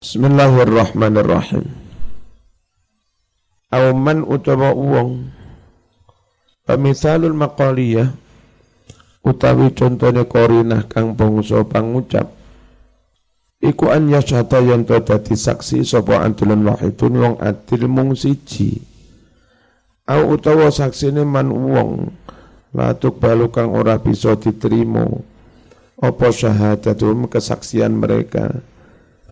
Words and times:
Bismillahirrahmanirrahim. 0.00 1.76
Auman 3.68 4.24
utawa 4.24 4.72
uwong. 4.72 5.28
Pemisalul 6.64 7.36
maqaliyah 7.36 8.08
utawi 9.20 9.68
contohnya 9.76 10.24
korinah 10.24 10.88
kang 10.88 11.12
bangsa 11.12 11.68
pangucap 11.68 12.32
iku 13.60 13.92
an 13.92 14.08
yasyata 14.08 14.64
yen 14.64 14.88
to 14.88 14.96
dadi 15.04 15.36
saksi 15.36 15.84
sapa 15.84 16.24
antulun 16.24 16.64
wahidun 16.64 17.20
wong 17.20 17.34
adil 17.36 17.84
mung 17.84 18.16
siji. 18.16 18.80
Au 20.08 20.32
utawa 20.32 20.72
saksine 20.72 21.28
man 21.28 21.52
wong 21.52 22.08
latuk 22.72 23.20
balu 23.20 23.52
kang 23.52 23.76
ora 23.76 24.00
bisa 24.00 24.32
diterima 24.40 25.04
apa 26.00 26.32
syahadatum 26.32 27.28
kesaksian 27.28 28.00
mereka 28.00 28.64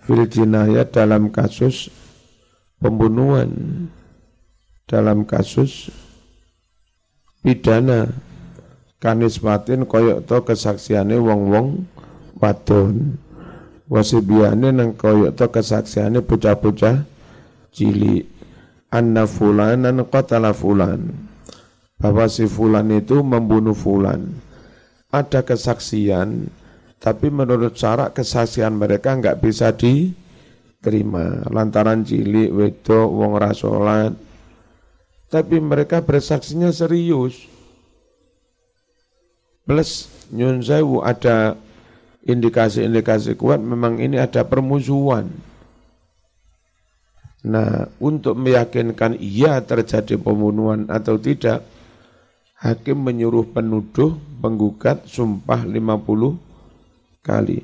fil 0.08 0.24
jinayat 0.24 0.96
dalam 0.96 1.28
kasus 1.28 1.92
pembunuhan 2.80 3.52
dalam 4.88 5.28
kasus 5.28 5.92
pidana. 7.44 8.08
Kanismatin 8.98 9.86
koyok 9.86 10.26
to 10.26 10.42
kesaksiane 10.42 11.22
wong-wong 11.22 11.86
wadon. 12.42 13.14
Wasibiane 13.86 14.74
nang 14.74 14.98
koyok 14.98 15.38
to 15.38 15.46
kesaksiane 15.54 16.18
bocah-bocah 16.18 17.06
cili 17.70 18.26
anna 18.90 19.22
fulanan 19.30 20.02
qatala 20.02 20.50
fulan. 20.50 21.14
Bahwa 21.94 22.26
si 22.26 22.50
fulan 22.50 22.90
itu 22.90 23.22
membunuh 23.22 23.76
fulan. 23.76 24.34
Ada 25.14 25.46
kesaksian 25.46 26.50
tapi 26.98 27.30
menurut 27.30 27.78
cara 27.78 28.10
kesaksian 28.10 28.74
mereka 28.74 29.14
nggak 29.14 29.38
bisa 29.38 29.70
diterima. 29.70 31.46
Lantaran 31.46 32.02
cilik 32.02 32.50
wedo 32.50 33.06
wong 33.06 33.38
rasolat 33.38 34.12
tapi 35.28 35.60
mereka 35.62 36.02
bersaksinya 36.02 36.72
serius. 36.74 37.46
Plus 39.68 40.08
nyun 40.32 40.64
sewu 40.64 41.04
ada 41.04 41.54
indikasi-indikasi 42.24 43.36
kuat 43.36 43.60
memang 43.60 44.00
ini 44.00 44.16
ada 44.16 44.42
permusuhan. 44.42 45.28
Nah, 47.38 47.86
untuk 48.02 48.34
meyakinkan 48.34 49.14
iya 49.20 49.62
terjadi 49.62 50.18
pembunuhan 50.18 50.90
atau 50.90 51.20
tidak, 51.20 51.62
hakim 52.58 52.98
menyuruh 52.98 53.46
penuduh 53.54 54.18
penggugat 54.42 55.06
sumpah 55.06 55.62
50 55.62 56.47
kali. 57.28 57.60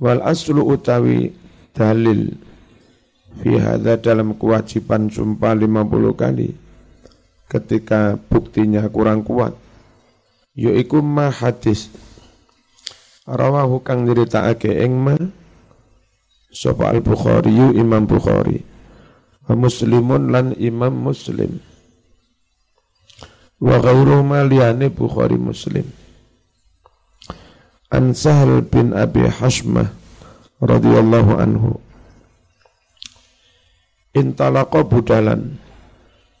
Wal 0.00 0.24
aslu 0.24 0.64
utawi 0.64 1.28
dalil 1.76 2.32
fi 3.44 3.60
hadza 3.60 4.00
dalam 4.00 4.32
kewajiban 4.40 5.12
sumpah 5.12 5.52
50 5.52 6.16
kali 6.16 6.56
ketika 7.52 8.16
buktinya 8.16 8.88
kurang 8.88 9.20
kuat. 9.20 9.52
Yaiku 10.56 11.04
ma 11.04 11.28
hadis. 11.28 11.92
Rawahu 13.28 13.84
kang 13.84 14.08
nyritakake 14.08 14.72
ing 14.80 14.96
ma 14.96 15.14
sapa 16.48 16.96
al 16.96 17.04
bukhari 17.04 17.76
imam 17.76 18.08
bukhari. 18.08 18.64
Muslimun 19.50 20.32
lan 20.32 20.56
imam 20.56 20.94
muslim. 20.94 21.60
Wa 23.60 23.76
ghairu 23.82 24.24
ma 24.24 24.40
liyane 24.46 24.88
bukhari 24.88 25.36
muslim 25.36 25.99
an 27.90 28.14
Sahal 28.14 28.62
bin 28.62 28.94
Abi 28.94 29.26
Hashmah 29.26 29.90
radhiyallahu 30.62 31.32
anhu. 31.42 31.82
Intalaqa 34.14 34.86
budalan. 34.86 35.58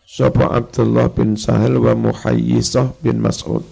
Sapa 0.06 0.50
Abdullah 0.50 1.10
bin 1.10 1.38
Sahal 1.38 1.78
wa 1.78 1.94
Muhayyisah 1.94 2.98
bin 3.02 3.22
Mas'ud. 3.22 3.62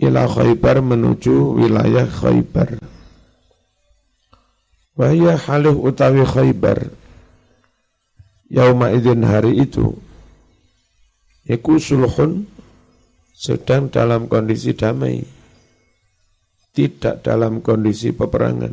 Ila 0.00 0.24
Khaybar 0.24 0.80
menuju 0.80 1.60
wilayah 1.60 2.08
Khaybar. 2.08 2.80
Wahya 4.96 5.36
halih 5.36 5.76
utawi 5.76 6.24
Khaybar. 6.24 6.88
Yauma 8.48 8.92
idzin 8.92 9.24
hari 9.24 9.56
itu. 9.56 9.96
Iku 11.44 11.76
sulhun 11.76 12.48
sedang 13.36 13.88
dalam 13.92 14.28
kondisi 14.28 14.72
damai 14.76 15.41
tidak 16.72 17.20
dalam 17.20 17.60
kondisi 17.60 18.10
peperangan. 18.16 18.72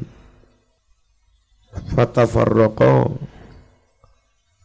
Fatafarraqo 1.69 3.19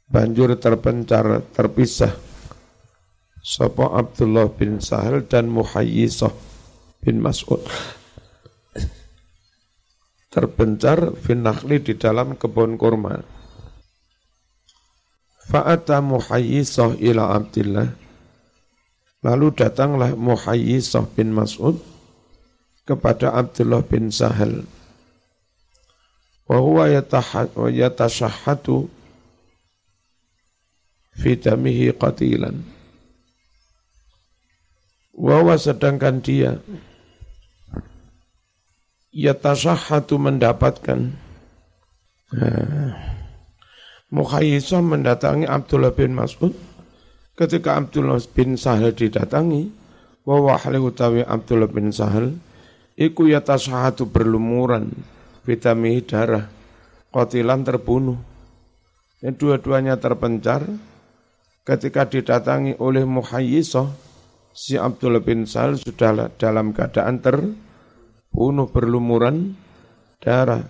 banjur 0.08 0.56
terpencar 0.56 1.42
terpisah 1.52 2.14
Sapa 3.44 3.92
Abdullah 3.92 4.48
bin 4.48 4.80
Sahal 4.80 5.28
dan 5.28 5.52
Muhayyisah 5.52 6.32
bin 7.04 7.20
Mas'ud 7.20 7.60
terpencar 10.32 11.12
finakli 11.14 11.78
di 11.78 11.94
dalam 11.94 12.34
kebun 12.40 12.74
kurma. 12.80 13.20
Fa'ata 15.44 16.00
Muhayyisah 16.00 16.96
ila 17.04 17.36
Abdullah 17.36 17.86
Lalu 19.24 19.56
datanglah 19.56 20.12
Muhayyisah 20.16 21.04
bin 21.16 21.32
Mas'ud 21.32 21.93
kepada 22.84 23.32
Abdullah 23.32 23.80
bin 23.84 24.12
Sahal. 24.12 24.64
Wa 26.44 26.60
huwa 26.60 26.92
yatashahhatu 27.72 28.92
fi 31.16 31.36
damihi 31.40 31.96
qatilan. 31.96 32.60
Wa 35.16 35.56
sedangkan 35.56 36.20
dia 36.20 36.60
yatashahhatu 39.14 40.18
mendapatkan 40.18 41.14
uh, 42.34 42.90
mendatangi 44.82 45.46
Abdullah 45.46 45.94
bin 45.94 46.18
Mas'ud 46.18 46.50
ketika 47.38 47.78
Abdullah 47.78 48.18
bin 48.34 48.58
Sahal 48.58 48.90
didatangi 48.90 49.70
wa 50.26 50.38
wahli 50.42 50.78
utawi 50.82 51.22
Abdullah 51.22 51.70
bin 51.70 51.94
Sahal 51.94 52.34
iku 52.94 53.26
yatasahatu 53.30 54.10
berlumuran 54.10 54.90
vitami 55.44 56.00
darah 56.02 56.48
kotilan 57.14 57.62
terbunuh. 57.62 58.18
Yang 59.22 59.34
dua-duanya 59.40 59.96
terpencar 59.96 60.66
ketika 61.64 62.04
didatangi 62.04 62.76
oleh 62.76 63.08
Muhayyisah 63.08 63.88
si 64.52 64.76
Abdullah 64.76 65.24
bin 65.24 65.48
Sal 65.48 65.80
sudah 65.80 66.28
dalam 66.36 66.76
keadaan 66.76 67.22
terbunuh 67.22 68.68
berlumuran 68.68 69.54
darah. 70.20 70.66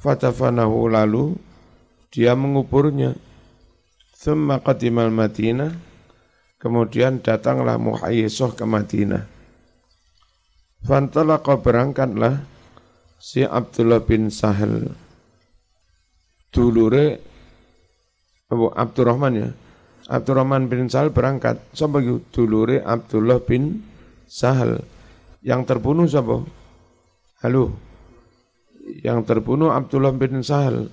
Fatafanahu 0.00 0.88
lalu 0.88 1.36
dia 2.08 2.32
menguburnya. 2.32 3.12
Thumma 4.16 4.60
qadimal 4.60 5.12
Madinah 5.12 5.72
kemudian 6.60 7.20
datanglah 7.24 7.80
Muhayyisah 7.80 8.52
ke 8.52 8.64
Madinah 8.68 9.39
Fantalaqa 10.84 11.60
berangkatlah 11.60 12.44
si 13.20 13.44
Abdullah 13.44 14.00
bin 14.00 14.32
Sahel. 14.32 14.88
Dulure 16.50 17.20
Abu 18.50 18.72
Abdurrahman 18.72 19.32
ya. 19.36 19.50
Abdurrahman 20.10 20.66
bin 20.66 20.90
Sahel 20.90 21.14
berangkat. 21.14 21.62
Siapa 21.70 22.02
itu? 22.02 22.18
Dulure 22.34 22.82
Abdullah 22.82 23.38
bin 23.38 23.86
Sahel. 24.26 24.82
Yang 25.44 25.62
terbunuh 25.70 26.08
siapa? 26.10 26.42
Halo. 27.44 27.76
Yang 29.04 29.20
terbunuh 29.30 29.70
Abdullah 29.70 30.10
bin 30.16 30.42
Sahel. 30.42 30.90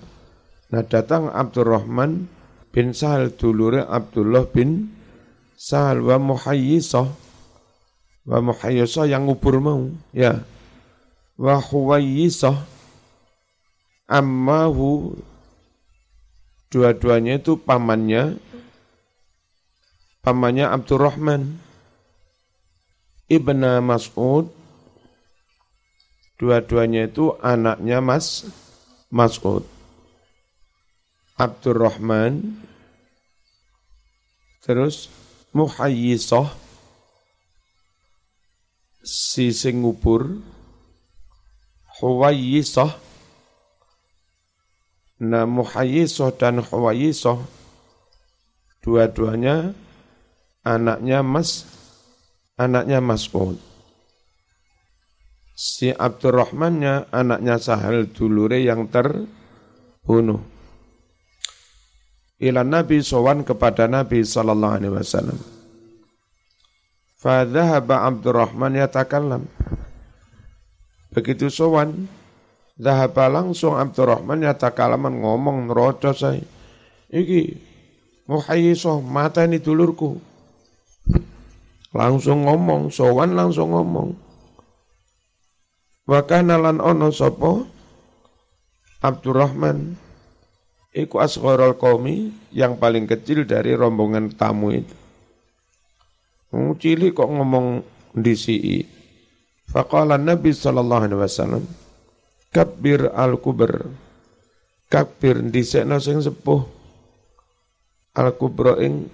Nah 0.68 0.84
datang 0.84 1.32
Abdurrahman 1.32 2.28
bin 2.76 2.92
Sahel 2.92 3.34
dulure 3.34 3.88
Abdullah 3.88 4.46
bin 4.46 4.92
Sahel 5.56 6.04
wa 6.04 6.20
muhayyisah 6.20 7.27
wa 8.28 8.44
muhayyisah 8.44 9.08
yang 9.08 9.32
ngubur 9.32 9.64
mau. 9.64 9.88
Ya. 10.12 10.44
Wa 11.40 11.64
huwayyisah 11.64 12.60
ammahu 14.12 15.16
dua-duanya 16.68 17.40
itu 17.40 17.56
pamannya. 17.56 18.36
Pamannya 20.20 20.68
Abdurrahman. 20.68 21.56
Ibna 23.32 23.80
Mas'ud. 23.80 24.52
Dua-duanya 26.38 27.08
itu 27.08 27.32
anaknya 27.40 28.04
Mas 28.04 28.44
Mas'ud. 29.08 29.64
Abdurrahman. 31.40 32.60
Terus 34.68 35.08
Muhayyisah 35.56 36.67
si 39.08 39.56
sing 39.56 39.88
ngubur 39.88 40.44
Huwayyisah 42.04 43.08
Nah 45.18 45.50
Muhayyisoh 45.50 46.30
dan 46.38 46.62
Huwayisoh 46.62 47.42
dua-duanya 48.86 49.74
anaknya 50.62 51.26
Mas 51.26 51.66
anaknya 52.54 53.02
Mas'ud. 53.02 53.58
Si 55.58 55.90
Abdurrahmannya 55.90 57.10
anaknya 57.10 57.58
Sahal 57.58 58.14
dulure 58.14 58.62
yang 58.62 58.86
terbunuh. 58.94 60.38
Ila 62.38 62.62
Nabi 62.62 63.02
sowan 63.02 63.42
kepada 63.42 63.90
Nabi 63.90 64.22
sallallahu 64.22 64.76
alaihi 64.78 64.94
wasallam. 64.94 65.57
Fadhahaba 67.18 68.06
Abdurrahman 68.06 68.78
yatakallam. 68.78 69.50
Begitu 71.10 71.50
sowan, 71.50 72.06
Zahaba 72.78 73.26
langsung 73.26 73.74
Abdurrahman 73.74 74.46
yatakalaman 74.46 75.18
ngomong 75.26 75.66
neroco 75.66 76.14
saya. 76.14 76.46
Iki 77.10 77.58
muhayyisoh 78.30 79.02
mata 79.02 79.42
ini 79.50 79.58
dulurku. 79.58 80.22
Langsung 81.90 82.46
ngomong, 82.46 82.94
sowan 82.94 83.34
langsung 83.34 83.74
ngomong. 83.74 84.14
Wakana 86.06 86.56
lan 86.62 86.78
ono 86.78 87.10
sopo 87.10 87.66
Abdurrahman 89.02 89.98
iku 90.94 91.18
asgharul 91.18 91.76
qaumi 91.82 92.30
yang 92.54 92.78
paling 92.78 93.10
kecil 93.10 93.44
dari 93.50 93.74
rombongan 93.74 94.38
tamu 94.38 94.70
itu. 94.72 95.07
Cili 96.54 97.12
kok 97.12 97.28
ngomong 97.28 97.84
disi. 98.16 98.80
Faqala 99.68 100.16
Nabi 100.16 100.56
sallallahu 100.56 101.04
alaihi 101.04 101.20
wasallam 101.20 101.64
Kabir 102.56 103.12
al-kubr 103.12 103.92
Kabir 104.88 105.44
dhisikno 105.44 106.00
sing 106.00 106.24
sepuh. 106.24 106.64
Al-kubra 108.16 108.80
ing 108.80 109.12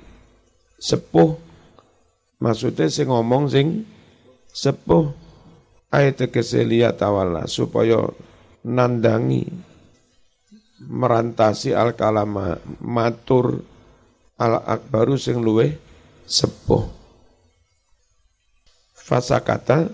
sepuh. 0.78 1.34
Maksudnya 2.38 2.86
sing 2.94 3.10
ngomong 3.10 3.50
sing 3.50 3.82
sepuh. 4.54 5.10
Ayat 5.90 6.22
lihat 6.66 7.02
tawala 7.02 7.50
supaya 7.50 8.06
nandangi 8.66 9.46
merantasi 10.90 11.74
al 11.74 11.94
kalama 11.94 12.58
matur 12.82 13.62
al 14.42 14.58
akbaru 14.66 15.22
sing 15.22 15.38
luwe 15.38 15.78
sepuh 16.26 17.03
fasa 19.04 19.44
kata 19.44 19.92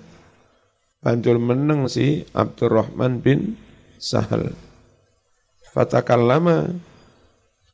banjur 1.02 1.42
meneng 1.42 1.90
si 1.90 2.30
Abdurrahman 2.30 3.18
bin 3.18 3.58
Sahal 3.98 4.54
fatakallama 5.74 6.78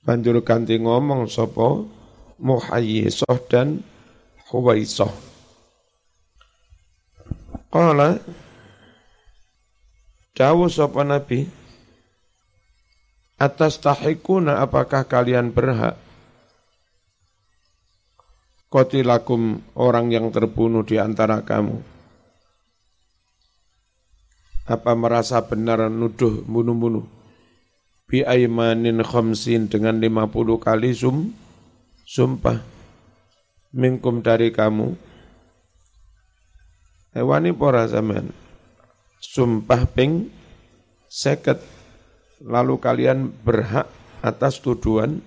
banjur 0.08 0.40
ganti 0.48 0.80
ngomong 0.80 1.28
sopo 1.28 1.92
muhayyisoh 2.40 3.36
dan 3.48 3.84
Huwaisoh. 4.46 5.10
Qala 7.74 8.22
Dawu 10.38 10.70
sapa 10.70 11.02
Nabi 11.02 11.50
Atas 13.36 13.82
tahikuna 13.82 14.64
apakah 14.64 15.04
kalian 15.04 15.52
berhak 15.52 16.00
Kotilakum 18.76 19.64
orang 19.80 20.12
yang 20.12 20.28
terbunuh 20.36 20.84
di 20.84 21.00
antara 21.00 21.40
kamu. 21.48 21.80
Apa 24.68 24.92
merasa 25.00 25.40
benar 25.48 25.88
nuduh 25.88 26.44
bunuh-bunuh? 26.44 27.08
Bi 28.04 28.28
aimanin 28.28 29.00
khamsin 29.00 29.72
dengan 29.72 29.96
50 30.04 30.60
kali 30.60 30.92
sum, 30.92 31.32
sumpah. 32.04 32.60
Minkum 33.72 34.20
dari 34.20 34.52
kamu. 34.52 34.92
Hewani 37.16 37.56
pora 37.56 37.88
zaman 37.88 38.28
sumpah 39.24 39.88
ping 39.88 40.28
seket. 41.08 41.64
Lalu 42.44 42.76
kalian 42.84 43.32
berhak 43.40 43.88
atas 44.20 44.60
tuduhan 44.60 45.24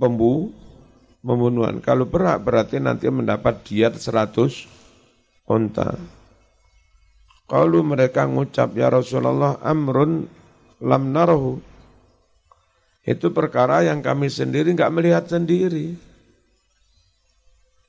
pembu 0.00 0.56
pembunuhan 1.24 1.82
kalau 1.82 2.06
berhak 2.06 2.42
berarti 2.42 2.78
nanti 2.78 3.10
mendapat 3.10 3.64
diat 3.66 3.98
seratus 3.98 4.66
onta 5.44 5.98
kalau 7.48 7.80
mereka 7.80 8.28
ngucap 8.28 8.76
ya 8.76 8.92
Rasulullah 8.92 9.58
amrun 9.64 10.28
lam 10.82 11.04
narahu 11.10 11.58
itu 13.08 13.32
perkara 13.32 13.88
yang 13.88 14.04
kami 14.04 14.28
sendiri 14.28 14.70
nggak 14.76 14.94
melihat 14.94 15.24
sendiri 15.26 16.08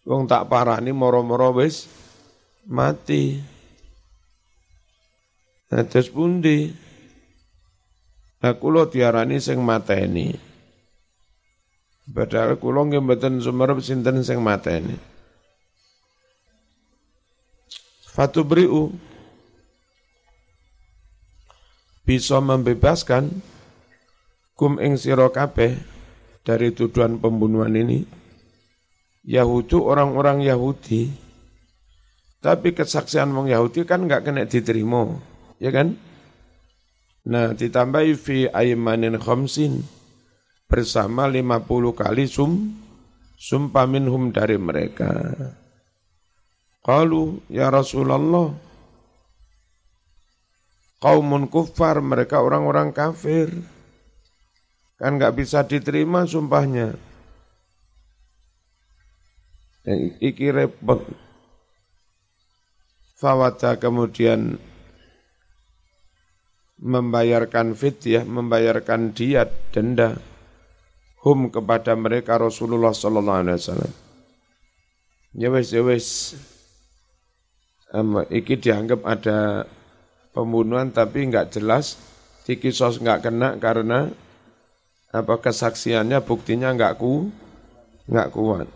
Wong 0.10 0.26
tak 0.26 0.50
parani 0.50 0.90
moro-moro 0.90 1.54
wis 1.62 1.86
mati. 2.66 3.38
Nah, 5.70 5.86
terus 5.86 6.10
pundi? 6.10 6.74
Nah, 8.42 8.58
kula 8.58 8.90
diarani 8.90 9.38
sing 9.38 9.62
mateni. 9.62 10.49
Padahal 12.10 12.58
kula 12.58 12.90
nggih 12.90 13.06
mboten 13.06 13.38
sumerep 13.38 13.78
sinten 13.86 14.26
sing 14.26 14.42
mateni. 14.42 14.98
Fatubri'u 18.10 18.90
bisa 22.02 22.42
membebaskan 22.42 23.30
kum 24.58 24.82
ing 24.82 24.98
sira 24.98 25.30
kabeh 25.30 25.78
dari 26.42 26.74
tuduhan 26.74 27.22
pembunuhan 27.22 27.78
ini 27.78 28.02
Yahudi 29.30 29.78
orang-orang 29.78 30.42
Yahudi. 30.42 31.14
Tapi 32.42 32.74
kesaksian 32.74 33.30
wong 33.36 33.54
Yahudi 33.54 33.86
kan 33.86 34.08
nggak 34.08 34.26
kena 34.26 34.48
diterima, 34.48 35.06
ya 35.62 35.70
kan? 35.70 35.94
Nah, 37.28 37.52
ditambahi 37.52 38.16
fi 38.16 38.48
aimanin 38.50 39.20
khamsin 39.20 39.84
bersama 40.70 41.26
50 41.26 41.66
kali 41.98 42.30
sum 42.30 42.78
sumpah 43.34 43.90
minhum 43.90 44.30
dari 44.30 44.62
mereka. 44.62 45.10
Qalu 46.86 47.42
ya 47.50 47.74
Rasulullah 47.74 48.54
kaumun 51.02 51.50
kufar 51.50 52.00
mereka 52.06 52.46
orang-orang 52.46 52.94
kafir 52.94 53.50
kan 55.00 55.16
nggak 55.18 55.36
bisa 55.36 55.66
diterima 55.66 56.30
sumpahnya 56.30 56.94
iki 60.20 60.54
repot. 60.54 61.02
Fawata 63.20 63.76
kemudian 63.76 64.56
membayarkan 66.80 67.76
fidyah, 67.76 68.24
membayarkan 68.24 69.12
diat, 69.12 69.52
denda, 69.76 70.16
hum 71.24 71.52
kepada 71.52 71.96
mereka 71.96 72.40
Rasulullah 72.40 72.96
sallallahu 72.96 73.40
alaihi 73.44 73.58
wasallam. 73.60 73.94
Ya 75.36 75.48
wis 75.54 75.70
ya 75.72 75.82
wis. 75.84 76.08
Um, 77.90 78.22
iki 78.30 78.54
dianggap 78.54 79.02
ada 79.02 79.66
pembunuhan 80.30 80.94
tapi 80.94 81.26
enggak 81.26 81.50
jelas, 81.58 81.98
dikisos 82.46 83.02
enggak 83.02 83.26
kena 83.26 83.58
karena 83.58 84.14
apa 85.10 85.42
kesaksiannya 85.42 86.22
buktinya 86.22 86.70
enggak 86.70 87.02
ku 87.02 87.34
enggak 88.06 88.30
kuat. 88.30 88.68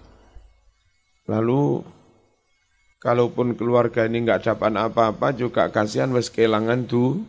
Lalu 1.29 1.85
kalaupun 3.03 3.53
keluarga 3.53 4.09
ini 4.09 4.25
nggak 4.25 4.49
dapat 4.49 4.73
apa-apa 4.79 5.35
juga 5.35 5.69
kasihan 5.69 6.09
wes 6.09 6.33
kehilangan 6.33 6.89
du, 6.89 7.21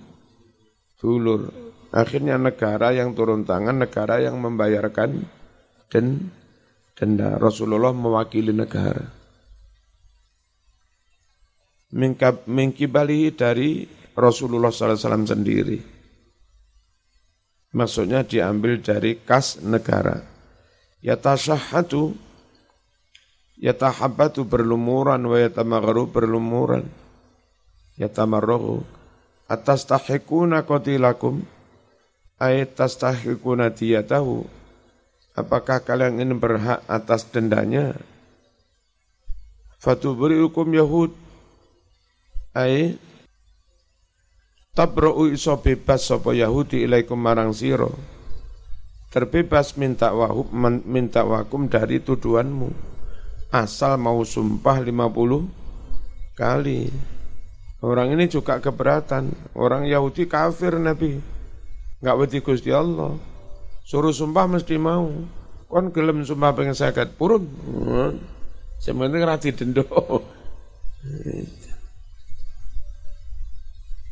dulur. 1.03 1.53
Akhirnya 1.95 2.35
negara 2.35 2.91
yang 2.91 3.15
turun 3.15 3.47
tangan, 3.47 3.79
negara 3.79 4.19
yang 4.19 4.43
membayarkan 4.43 5.23
dan 5.87 6.35
denda. 6.99 7.39
Rasulullah 7.39 7.95
mewakili 7.95 8.51
negara. 8.51 9.07
Mengkibali 12.51 13.31
dari 13.31 13.87
Rasulullah 14.19 14.75
SAW 14.75 15.23
sendiri. 15.23 15.79
Maksudnya 17.79 18.27
diambil 18.27 18.83
dari 18.83 19.23
kas 19.23 19.63
negara. 19.63 20.19
Ya 20.99 21.15
tasahatu 21.15 22.19
yatahabbatu 23.55 24.43
berlumuran 24.43 25.23
wa 25.31 25.39
yatamagharu 25.39 26.11
berlumuran 26.11 26.91
yatamarrahu 27.95 28.83
atas 29.47 29.87
tahikuna 29.87 30.67
qatilakum 30.67 31.54
ay 32.39 32.67
tastahikuna 32.67 33.71
diyatahu 33.71 34.47
apakah 35.35 35.83
kalian 35.83 36.19
ingin 36.19 36.39
berhak 36.39 36.83
atas 36.91 37.27
dendanya 37.31 37.95
fatubriukum 39.79 40.71
yahud 40.75 41.11
ay 42.55 42.99
tabra'u 44.75 45.31
iso 45.31 45.55
bebas 45.59 46.07
sapa 46.11 46.35
yahudi 46.35 46.83
ilaikum 46.83 47.19
marang 47.19 47.55
sira 47.55 47.91
Terbebas 49.15 49.79
minta 49.79 50.11
wahub, 50.11 50.51
minta 50.83 51.23
wakum 51.23 51.71
dari 51.71 52.03
tuduhanmu. 52.03 52.75
Asal 53.55 53.95
mau 53.95 54.19
sumpah 54.27 54.83
50 54.83 56.35
kali. 56.35 56.91
Orang 57.79 58.11
ini 58.11 58.27
juga 58.27 58.59
keberatan. 58.59 59.31
Orang 59.55 59.87
Yahudi 59.87 60.27
kafir 60.27 60.75
Nabi. 60.83 61.23
Enggak 62.05 62.21
wedi 62.21 62.39
Gusti 62.45 62.69
Allah. 62.69 63.17
Suruh 63.81 64.13
sumpah 64.13 64.45
mesti 64.45 64.77
mau. 64.77 65.09
Kon 65.73 65.89
gelem 65.89 66.21
sumpah 66.21 66.53
pengen 66.53 66.77
sakit 66.77 67.17
purun. 67.17 67.49
Sebenarnya 68.77 69.25
rati 69.25 69.57
dendo. 69.57 69.89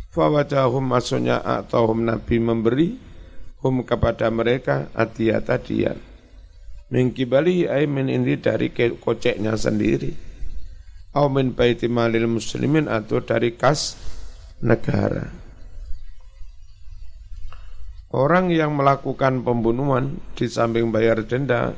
Fawadahum 0.09 0.89
maksudnya 0.89 1.45
atau 1.45 1.93
Nabi 1.93 2.41
memberi 2.41 2.97
hum 3.61 3.85
kepada 3.85 4.33
mereka 4.33 4.89
atiyata 4.97 5.61
dia. 5.61 5.93
Mengkibali 6.89 7.69
min 7.85 8.09
ini 8.09 8.41
dari 8.41 8.73
koceknya 8.73 9.53
sendiri. 9.61 10.17
Au 11.13 11.29
min 11.29 11.53
baiti 11.53 11.93
malil 11.93 12.25
muslimin 12.25 12.89
atau 12.89 13.21
dari 13.21 13.53
kas 13.53 14.01
negara. 14.65 15.42
Orang 18.13 18.53
yang 18.53 18.77
melakukan 18.77 19.41
pembunuhan 19.41 20.21
di 20.37 20.45
samping 20.45 20.93
bayar 20.93 21.25
denda 21.25 21.73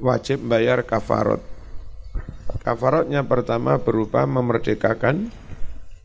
wajib 0.00 0.40
bayar 0.48 0.80
kafarot. 0.80 1.44
Kafarotnya 2.64 3.20
pertama 3.20 3.76
berupa 3.76 4.24
memerdekakan 4.24 5.28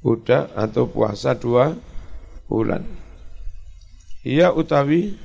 budak 0.03 0.51
atau 0.51 0.83
puasa 0.83 1.31
dua 1.31 1.79
bulan. 2.51 2.83
Ia 4.27 4.51
utawi 4.51 5.15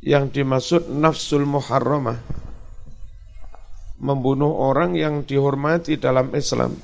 yang 0.00 0.32
dimaksud 0.32 0.88
nafsul 0.88 1.44
muharramah 1.44 2.16
membunuh 4.00 4.56
orang 4.56 4.96
yang 4.96 5.20
dihormati 5.28 6.00
dalam 6.00 6.32
Islam 6.32 6.80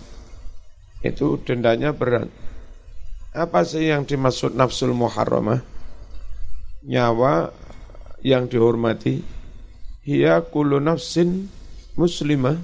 itu 1.00 1.40
dendanya 1.40 1.96
berat. 1.96 2.43
Apa 3.34 3.66
sih 3.66 3.90
yang 3.90 4.06
dimaksud 4.06 4.54
nafsul 4.54 4.94
muharramah? 4.94 5.58
Nyawa 6.86 7.50
yang 8.22 8.46
dihormati. 8.46 9.26
Hiya 10.06 10.38
kullu 10.46 10.78
nafsin 10.78 11.50
muslimah 11.98 12.54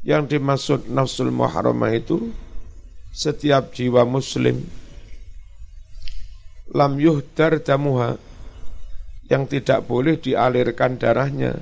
yang 0.00 0.24
dimaksud 0.24 0.88
nafsul 0.88 1.28
muharramah 1.28 1.92
itu 1.92 2.32
setiap 3.12 3.76
jiwa 3.76 4.08
muslim 4.08 4.64
lam 6.72 6.96
yuhdar 6.96 7.60
damuha 7.60 8.16
yang 9.28 9.44
tidak 9.44 9.84
boleh 9.84 10.16
dialirkan 10.16 10.96
darahnya. 10.96 11.60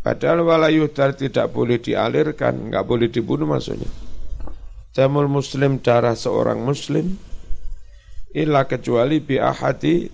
Padahal 0.00 0.44
wala 0.44 0.68
yuhdar 0.72 1.12
tidak 1.12 1.52
boleh 1.52 1.76
dialirkan, 1.76 2.72
nggak 2.72 2.84
boleh 2.88 3.08
dibunuh 3.12 3.48
maksudnya. 3.48 4.03
Jamul 4.94 5.26
muslim 5.26 5.82
darah 5.82 6.14
seorang 6.14 6.62
muslim. 6.62 7.18
Illa 8.30 8.62
kecuali 8.70 9.18
bi 9.18 9.42
ahadi 9.42 10.06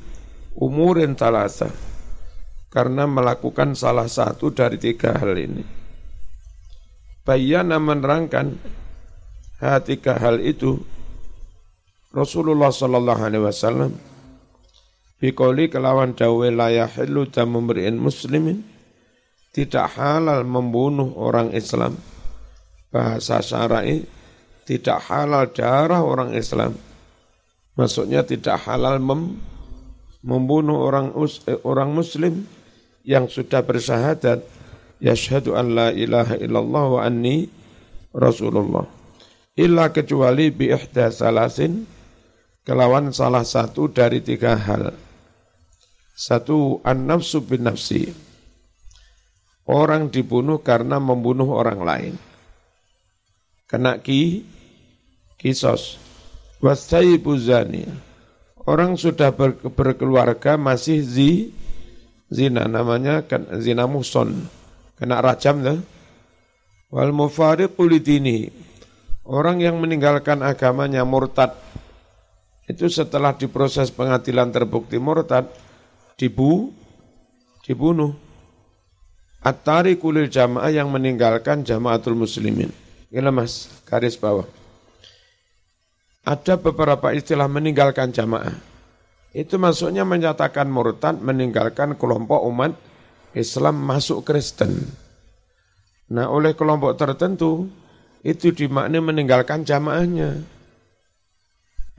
umurin 0.57 1.13
talasa. 1.13 1.69
Karena 2.73 3.05
melakukan 3.05 3.77
salah 3.77 4.09
satu 4.09 4.57
dari 4.57 4.81
tiga 4.81 5.13
hal 5.21 5.37
ini. 5.37 5.61
Bayana 7.29 7.77
menerangkan 7.77 8.57
tiga 9.85 10.17
hal 10.17 10.41
itu. 10.41 10.81
Rasulullah 12.11 12.73
sallallahu 12.73 13.23
alaihi 13.23 13.45
wasallam 13.45 13.93
Bikoli 15.21 15.69
kelawan 15.69 16.17
dawe 16.17 16.49
la 16.49 16.73
yahillu 16.73 17.29
damu 17.29 17.61
muslimin. 18.01 18.65
Tidak 19.53 20.01
halal 20.01 20.49
membunuh 20.49 21.13
orang 21.21 21.53
Islam. 21.53 22.01
Bahasa 22.89 23.45
syar'i 23.45 24.20
tidak 24.71 25.03
halal 25.11 25.51
darah 25.51 25.99
orang 26.07 26.31
Islam. 26.39 26.79
Maksudnya 27.75 28.23
tidak 28.23 28.63
halal 28.71 29.03
mem, 29.03 29.43
membunuh 30.23 30.79
orang 30.87 31.11
eh, 31.51 31.59
orang 31.67 31.91
muslim 31.91 32.47
yang 33.03 33.27
sudah 33.27 33.67
bersyahadat 33.67 34.47
yashhadu 35.03 35.59
an 35.59 35.75
la 35.75 35.89
ilaha 35.91 36.39
illallah 36.39 36.85
wa 36.87 37.01
anni 37.03 37.51
rasulullah. 38.15 38.87
Illa 39.59 39.91
kecuali 39.91 40.55
bi 40.55 40.71
ihda 40.71 41.11
salasin 41.11 41.83
kelawan 42.63 43.11
salah 43.11 43.43
satu 43.43 43.91
dari 43.91 44.23
tiga 44.23 44.55
hal. 44.55 44.95
Satu 46.15 46.79
an 46.87 47.11
nafsu 47.11 47.43
bin 47.43 47.67
nafsi 47.67 48.15
orang 49.67 50.15
dibunuh 50.15 50.63
karena 50.63 51.03
membunuh 51.03 51.59
orang 51.59 51.81
lain. 51.83 52.15
Kena 53.71 54.03
ki 54.03 54.43
kisos 55.41 55.97
wasaibu 56.61 57.33
zani 57.41 57.89
orang 58.69 59.01
sudah 59.01 59.33
ber, 59.33 59.57
berkeluarga 59.57 60.61
masih 60.61 61.01
zi 61.01 61.33
zina 62.29 62.69
namanya 62.69 63.25
kan 63.25 63.49
zina 63.59 63.89
muson 63.89 64.47
kena 65.01 65.25
rajam 65.25 65.65
tuh. 65.65 65.81
Wal 66.93 67.17
mufariqu 67.17 67.81
lidini. 67.89 68.53
Orang 69.25 69.65
yang 69.65 69.81
meninggalkan 69.81 70.45
agamanya 70.45 71.07
murtad 71.09 71.57
itu 72.69 72.87
setelah 72.91 73.35
diproses 73.35 73.89
pengadilan 73.89 74.53
terbukti 74.53 75.01
murtad 75.01 75.49
dibu 76.21 76.69
dibunuh. 77.65 78.13
At-tari 79.41 79.97
kulil 79.97 80.29
jamaah 80.29 80.69
yang 80.69 80.93
meninggalkan 80.93 81.65
jamaatul 81.65 82.13
muslimin. 82.13 82.69
Ini 83.09 83.31
mas, 83.33 83.73
garis 83.89 84.19
bawah. 84.21 84.45
Ada 86.21 86.61
beberapa 86.61 87.17
istilah 87.17 87.49
meninggalkan 87.49 88.13
jamaah. 88.13 88.53
Itu 89.31 89.57
maksudnya 89.57 90.03
menyatakan 90.03 90.69
murtad, 90.69 91.23
meninggalkan 91.23 91.95
kelompok 91.97 92.45
umat 92.51 92.75
Islam 93.33 93.79
masuk 93.79 94.27
Kristen. 94.27 94.91
Nah 96.11 96.27
oleh 96.27 96.59
kelompok 96.59 96.99
tertentu 96.99 97.71
itu 98.27 98.51
dimaknai 98.51 98.99
meninggalkan 98.99 99.63
jamaahnya. 99.63 100.43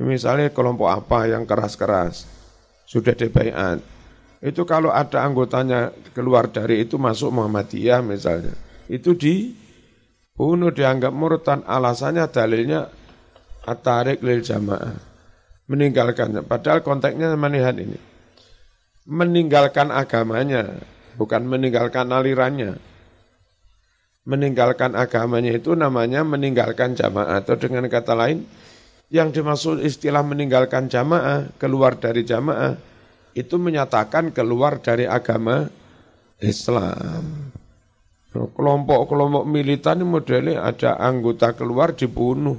Misalnya 0.02 0.52
kelompok 0.52 0.92
apa 0.92 1.30
yang 1.32 1.48
keras-keras 1.48 2.28
sudah 2.84 3.16
dibaiat. 3.16 3.80
Itu 4.42 4.66
kalau 4.66 4.90
ada 4.90 5.22
anggotanya 5.22 5.94
keluar 6.12 6.50
dari 6.50 6.84
itu 6.84 6.98
masuk 6.98 7.32
Muhammadiyah 7.32 8.02
misalnya. 8.04 8.52
Itu 8.90 9.16
dibunuh 9.16 10.74
dianggap 10.74 11.14
murtad 11.14 11.62
alasannya 11.64 12.26
dalilnya 12.28 12.90
atarik 13.66 14.24
lil 14.24 14.42
jamaah. 14.42 14.98
Meninggalkannya. 15.70 16.44
Padahal 16.44 16.84
konteksnya 16.84 17.34
melihat 17.40 17.80
ini. 17.80 17.96
Meninggalkan 19.08 19.90
agamanya 19.90 20.68
bukan 21.16 21.48
meninggalkan 21.48 22.12
alirannya. 22.12 22.78
Meninggalkan 24.22 24.94
agamanya 24.94 25.58
itu 25.58 25.74
namanya 25.74 26.22
meninggalkan 26.22 26.94
jamaah 26.94 27.42
atau 27.42 27.58
dengan 27.58 27.90
kata 27.90 28.14
lain 28.14 28.46
yang 29.12 29.34
dimaksud 29.34 29.84
istilah 29.84 30.24
meninggalkan 30.24 30.88
jamaah, 30.88 31.52
keluar 31.58 32.00
dari 32.00 32.24
jamaah 32.24 32.78
itu 33.36 33.56
menyatakan 33.60 34.32
keluar 34.32 34.80
dari 34.80 35.08
agama 35.08 35.68
Islam. 36.40 37.52
Kelompok-kelompok 38.32 39.44
militan 39.44 40.08
modelnya 40.08 40.64
ada 40.64 40.96
anggota 40.96 41.52
keluar 41.52 41.92
dibunuh, 41.92 42.56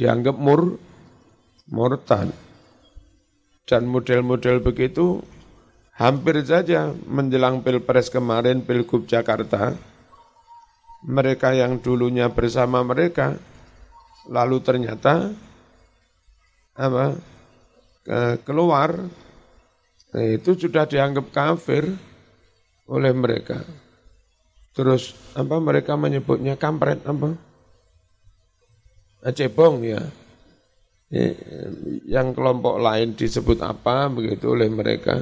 dianggap 0.00 0.40
mur 0.40 0.80
murtad. 1.68 2.32
Dan 3.68 3.86
model-model 3.86 4.64
begitu 4.64 5.20
Hampir 6.00 6.40
saja 6.48 6.96
menjelang 6.96 7.60
Pilpres 7.60 8.08
kemarin, 8.08 8.64
Pilgub 8.64 9.04
Jakarta, 9.04 9.76
mereka 11.04 11.52
yang 11.52 11.76
dulunya 11.76 12.32
bersama 12.32 12.80
mereka, 12.80 13.36
lalu 14.24 14.64
ternyata 14.64 15.28
apa 16.72 17.20
keluar, 18.48 18.96
nah, 20.16 20.24
itu 20.24 20.56
sudah 20.56 20.88
dianggap 20.88 21.28
kafir 21.36 21.84
oleh 22.88 23.12
mereka. 23.12 23.60
Terus 24.72 25.12
apa 25.36 25.60
mereka 25.60 26.00
menyebutnya 26.00 26.56
kampret 26.56 27.04
apa? 27.04 27.36
Cebong 29.24 29.84
ya. 29.84 30.00
Yang 32.06 32.28
kelompok 32.38 32.80
lain 32.80 33.18
disebut 33.18 33.58
apa 33.60 34.08
begitu 34.08 34.54
oleh 34.54 34.70
mereka. 34.70 35.20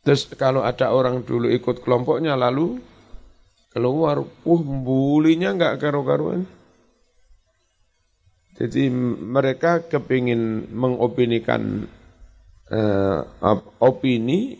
Terus 0.00 0.32
kalau 0.32 0.64
ada 0.64 0.90
orang 0.90 1.20
dulu 1.20 1.52
ikut 1.52 1.84
kelompoknya 1.84 2.32
lalu 2.32 2.80
keluar, 3.70 4.24
uh 4.24 4.62
bulinya 4.64 5.52
nggak 5.54 5.76
karu-karuan. 5.78 6.48
Jadi 8.56 8.88
mereka 9.20 9.84
kepingin 9.84 10.68
mengopinikan 10.72 11.84
uh, 12.72 13.20
opini 13.80 14.56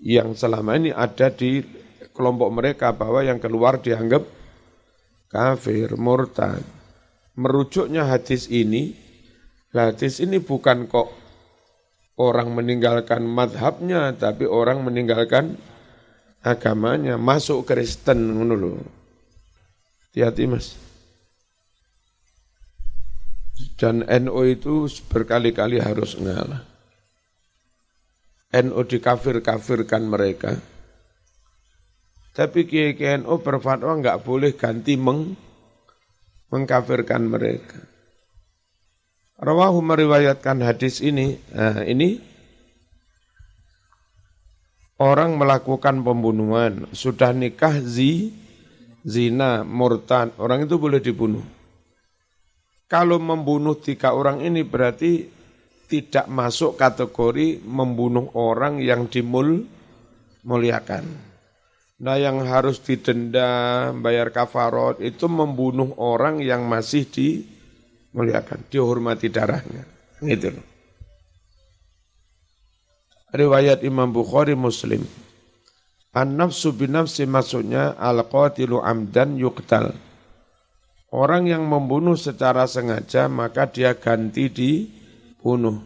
yang 0.00 0.32
selama 0.36 0.80
ini 0.80 0.88
ada 0.92 1.28
di 1.32 1.60
kelompok 2.12 2.48
mereka 2.52 2.92
bahwa 2.92 3.24
yang 3.24 3.40
keluar 3.40 3.80
dianggap 3.80 4.24
kafir, 5.32 5.96
murtad. 5.96 6.81
Merujuknya 7.32 8.04
hadis 8.04 8.48
ini, 8.52 8.92
hadis 9.72 10.20
ini 10.20 10.36
bukan 10.36 10.84
kok 10.84 11.08
orang 12.20 12.52
meninggalkan 12.52 13.24
madhabnya, 13.24 14.12
tapi 14.12 14.44
orang 14.44 14.84
meninggalkan 14.84 15.56
agamanya, 16.44 17.16
masuk 17.16 17.64
Kristen, 17.64 18.20
menurut. 18.36 18.84
Hati-hati 20.12 20.44
mas. 20.44 20.76
Dan 23.80 24.04
NO 24.04 24.42
itu 24.44 24.90
berkali-kali 25.08 25.80
harus 25.80 26.18
ngalah. 26.20 26.68
NO 28.52 28.80
dikafir-kafirkan 28.84 30.04
mereka. 30.04 30.60
Tapi 32.36 32.68
Kiai 32.68 32.96
NO 33.24 33.40
berfatwa 33.40 33.96
nggak 33.96 34.20
boleh 34.20 34.52
ganti 34.52 35.00
meng, 35.00 35.32
mengkafirkan 36.52 37.24
mereka. 37.24 37.80
Rawahu 39.40 39.82
meriwayatkan 39.82 40.62
hadis 40.62 41.02
ini, 41.02 41.40
nah 41.50 41.82
ini 41.82 42.20
orang 45.02 45.34
melakukan 45.34 45.98
pembunuhan, 46.04 46.86
sudah 46.94 47.34
nikah 47.34 47.82
zi, 47.82 48.30
zina, 49.02 49.66
murtad, 49.66 50.30
orang 50.38 50.68
itu 50.68 50.78
boleh 50.78 51.02
dibunuh. 51.02 51.42
Kalau 52.86 53.16
membunuh 53.18 53.74
tiga 53.80 54.12
orang 54.12 54.44
ini 54.44 54.62
berarti 54.62 55.24
tidak 55.88 56.28
masuk 56.28 56.76
kategori 56.76 57.64
membunuh 57.64 58.28
orang 58.36 58.78
yang 58.78 59.08
dimul 59.08 59.64
muliakan. 60.44 61.31
Nah 62.02 62.18
yang 62.18 62.42
harus 62.42 62.82
didenda, 62.82 63.94
bayar 63.94 64.34
kafarot 64.34 64.98
itu 64.98 65.30
membunuh 65.30 65.94
orang 66.02 66.42
yang 66.42 66.66
masih 66.66 67.06
dimuliakan, 67.06 68.66
dihormati 68.66 69.30
darahnya. 69.30 69.86
Gitu. 70.18 70.50
Riwayat 73.30 73.86
Imam 73.86 74.10
Bukhari 74.10 74.58
Muslim. 74.58 75.06
An-nafsu 76.12 76.74
binafsi 76.74 77.24
maksudnya 77.24 77.94
al-qatilu 77.96 78.82
amdan 78.82 79.38
yuqtal. 79.38 79.94
Orang 81.08 81.46
yang 81.46 81.64
membunuh 81.64 82.18
secara 82.18 82.66
sengaja 82.66 83.30
maka 83.30 83.70
dia 83.70 83.94
ganti 83.94 84.50
di 84.50 84.90
bunuh. 85.38 85.80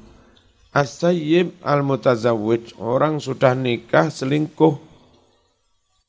As-sayyib 0.74 1.62
al-mutazawwij, 1.62 2.80
orang 2.82 3.22
sudah 3.22 3.54
nikah 3.54 4.10
selingkuh, 4.10 4.85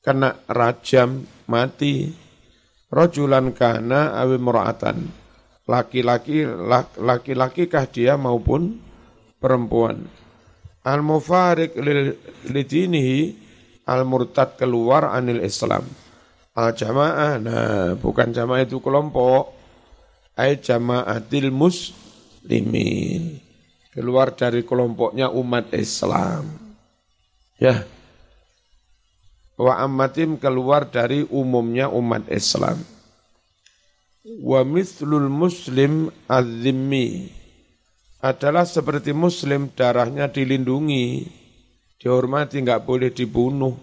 kena 0.08 0.40
rajam, 0.48 1.28
mati. 1.52 2.08
Rojulan 2.88 3.52
kana 3.52 4.16
awi 4.16 4.40
mura'atan. 4.40 5.04
Laki-laki, 5.68 6.48
laki-laki 6.96 7.68
kah 7.68 7.84
dia 7.84 8.16
maupun 8.16 8.80
perempuan. 9.44 10.08
Al-mufarik 10.88 11.76
lidinihi 12.48 13.36
al-murtad 13.84 14.56
keluar 14.56 15.12
anil 15.12 15.44
Islam. 15.44 15.84
Al-jamaah, 16.56 17.36
nah 17.44 17.92
bukan 18.00 18.32
jamaah 18.32 18.64
itu 18.64 18.80
kelompok. 18.80 19.52
Ay 20.40 20.64
jamaatil 20.64 21.52
mus 21.52 21.92
muslimin. 22.48 23.44
Keluar 23.92 24.32
dari 24.32 24.64
kelompoknya 24.64 25.28
umat 25.36 25.76
Islam. 25.76 26.48
Ya. 27.60 27.97
Wa 29.58 29.82
ammatim 29.82 30.38
keluar 30.38 30.94
dari 30.94 31.26
umumnya 31.34 31.90
umat 31.90 32.30
Islam. 32.30 32.78
Wa 34.42 34.62
mithlul 34.62 35.34
muslim 35.34 36.14
azimmi 36.30 37.34
adalah 38.22 38.70
seperti 38.70 39.18
muslim 39.18 39.74
darahnya 39.74 40.30
dilindungi, 40.30 41.26
dihormati, 41.98 42.62
nggak 42.62 42.86
boleh 42.86 43.10
dibunuh. 43.10 43.74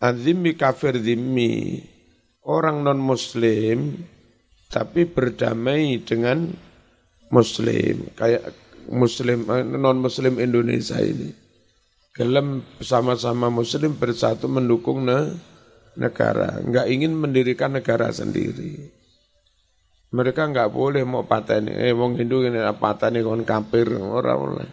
Azimmi 0.00 0.56
kafir 0.56 0.96
zimmi, 0.96 1.84
orang 2.46 2.80
non 2.80 3.00
muslim 3.00 4.00
tapi 4.70 5.04
berdamai 5.04 6.00
dengan 6.06 6.50
muslim 7.30 8.06
kayak 8.14 8.54
muslim 8.90 9.44
eh, 9.50 9.66
non 9.66 9.98
muslim 9.98 10.38
Indonesia 10.38 10.98
ini 11.02 11.34
gelem 12.20 12.60
sama-sama 12.84 13.48
muslim 13.48 13.96
bersatu 13.96 14.44
mendukung 14.44 15.08
ne, 15.08 15.40
negara. 15.96 16.60
Nggak 16.60 16.86
ingin 16.92 17.16
mendirikan 17.16 17.72
negara 17.72 18.12
sendiri. 18.12 18.92
Mereka 20.12 20.52
nggak 20.52 20.68
boleh 20.68 21.00
mau 21.08 21.24
pateni 21.24 21.72
eh 21.72 21.96
wong 21.96 22.20
Hindu 22.20 22.44
ini 22.44 22.60
pateni 22.76 23.24
kon 23.24 23.46
kafir 23.46 23.88
orang 23.96 24.36
orang 24.36 24.70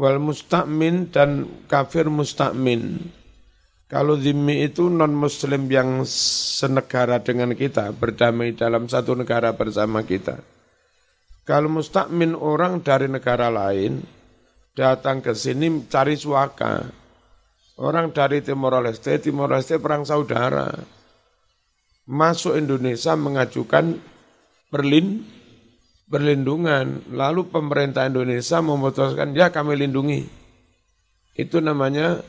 wal 0.00 0.16
mustakmin 0.20 1.12
dan 1.12 1.48
kafir 1.68 2.08
mustakmin 2.08 3.00
kalau 3.90 4.14
zimmi 4.14 4.62
itu 4.62 4.86
non-muslim 4.86 5.66
yang 5.66 6.06
senegara 6.06 7.18
dengan 7.18 7.50
kita, 7.58 7.90
berdamai 7.90 8.54
dalam 8.54 8.86
satu 8.86 9.18
negara 9.18 9.50
bersama 9.50 10.06
kita. 10.06 10.38
Kalau 11.42 11.66
mustakmin 11.66 12.38
orang 12.38 12.86
dari 12.86 13.10
negara 13.10 13.50
lain, 13.50 13.98
datang 14.80 15.20
ke 15.20 15.36
sini 15.36 15.84
cari 15.92 16.16
suaka. 16.16 16.88
Orang 17.76 18.16
dari 18.16 18.40
Timor 18.40 18.80
Leste, 18.80 19.20
Timor 19.20 19.52
Leste 19.52 19.76
perang 19.76 20.08
saudara. 20.08 20.72
Masuk 22.08 22.56
Indonesia 22.56 23.12
mengajukan 23.12 24.00
berlin, 24.72 25.20
berlindungan. 26.08 27.04
Lalu 27.12 27.52
pemerintah 27.52 28.08
Indonesia 28.08 28.64
memutuskan, 28.64 29.36
ya 29.36 29.52
kami 29.52 29.76
lindungi. 29.76 30.24
Itu 31.36 31.60
namanya 31.60 32.24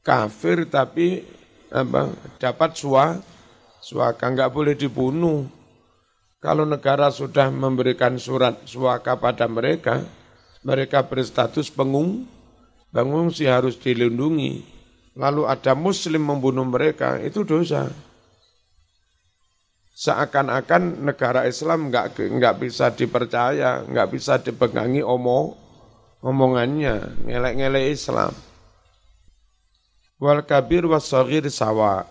kafir 0.00 0.66
tapi 0.66 1.22
apa 1.72 2.12
dapat 2.36 2.70
sua 2.76 3.16
suaka 3.80 4.24
nggak 4.24 4.52
boleh 4.52 4.74
dibunuh. 4.76 5.48
Kalau 6.42 6.66
negara 6.66 7.08
sudah 7.08 7.54
memberikan 7.54 8.18
surat 8.18 8.66
suaka 8.66 9.14
pada 9.14 9.46
mereka, 9.46 10.02
mereka 10.62 11.06
berstatus 11.06 11.70
pengung, 11.70 12.26
pengungsi 12.94 13.46
harus 13.46 13.78
dilindungi. 13.78 14.62
Lalu 15.18 15.44
ada 15.44 15.76
muslim 15.76 16.24
membunuh 16.24 16.64
mereka, 16.64 17.20
itu 17.20 17.44
dosa. 17.44 17.92
Seakan-akan 19.92 21.04
negara 21.04 21.44
Islam 21.44 21.92
nggak 21.92 22.16
nggak 22.16 22.54
bisa 22.58 22.90
dipercaya, 22.90 23.84
nggak 23.84 24.08
bisa 24.08 24.40
dipegangi 24.40 25.04
omong 25.04 25.54
omongannya, 26.22 27.26
ngelek-ngelek 27.28 27.92
Islam 27.92 28.32
wal 30.22 30.46
kabir 30.46 30.86
was 30.86 31.10
sawa. 31.50 32.06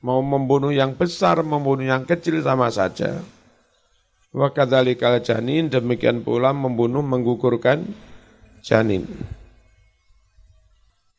Mau 0.00 0.24
membunuh 0.24 0.72
yang 0.72 0.96
besar, 0.96 1.44
membunuh 1.44 1.84
yang 1.84 2.08
kecil 2.08 2.40
sama 2.40 2.72
saja. 2.72 3.20
Wa 4.30 4.54
kadzalikal 4.54 5.18
janin 5.26 5.66
demikian 5.66 6.22
pula 6.22 6.54
membunuh 6.54 7.02
menggugurkan 7.02 7.82
janin. 8.62 9.06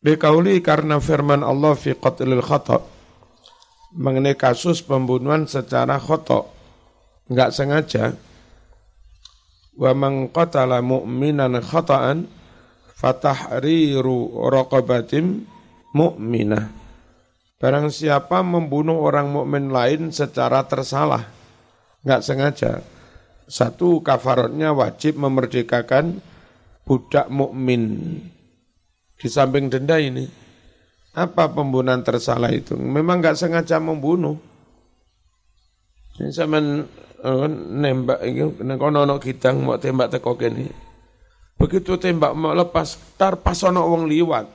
Bikauli 0.02 0.64
karena 0.64 0.98
firman 0.98 1.44
Allah 1.44 1.76
fi 1.76 1.94
qatlil 1.94 2.42
khata 2.42 2.82
mengenai 3.94 4.40
kasus 4.40 4.80
pembunuhan 4.80 5.46
secara 5.46 6.00
khata 6.00 6.48
enggak 7.28 7.52
sengaja 7.52 8.16
wa 9.76 9.92
man 9.92 10.32
qatala 10.32 10.80
mu'minan 10.80 11.60
khata'an 11.60 12.26
fatahriru 12.96 14.50
raqabatim 14.52 15.44
mu'minah. 15.96 16.70
Barang 17.62 17.94
siapa 17.94 18.42
membunuh 18.42 19.06
orang 19.06 19.30
mukmin 19.30 19.70
lain 19.70 20.10
secara 20.10 20.66
tersalah, 20.66 21.30
nggak 22.02 22.22
sengaja. 22.26 22.82
Satu 23.52 24.00
kafaratnya 24.00 24.72
wajib 24.72 25.20
memerdekakan 25.20 26.24
budak 26.88 27.28
mukmin. 27.28 28.16
Di 29.20 29.28
samping 29.28 29.68
denda 29.68 30.00
ini, 30.00 30.24
apa 31.12 31.52
pembunuhan 31.52 32.00
tersalah 32.00 32.48
itu? 32.56 32.80
Memang 32.80 33.20
nggak 33.20 33.36
sengaja 33.36 33.84
membunuh. 33.84 34.40
Ini 36.16 36.32
sama 36.32 36.64
uh, 36.64 37.48
nembak 37.52 38.24
ini, 38.24 38.56
kono 38.80 39.04
no 39.04 39.20
kidang 39.20 39.68
mau 39.68 39.76
tembak 39.76 40.16
teko 40.16 40.40
kene. 40.40 40.72
Begitu 41.60 42.00
tembak 42.00 42.32
mau 42.32 42.56
lepas, 42.56 43.20
tar 43.20 43.36
pas 43.36 43.60
ono 43.68 43.84
wong 43.84 44.08
liwat. 44.08 44.48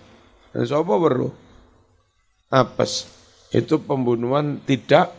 Sapa 0.56 0.96
weruh? 0.96 1.36
Apes. 2.48 3.12
Itu 3.52 3.76
pembunuhan 3.84 4.64
tidak 4.64 5.12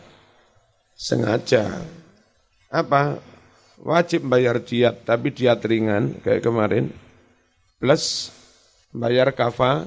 sengaja. 0.98 1.78
Apa? 2.74 3.37
Wajib 3.82 4.26
bayar 4.26 4.62
diat, 4.62 5.06
tapi 5.06 5.30
diat 5.30 5.60
ringan 5.62 6.18
kayak 6.22 6.42
kemarin, 6.42 6.90
plus 7.78 8.34
bayar 8.90 9.30
kafa, 9.34 9.86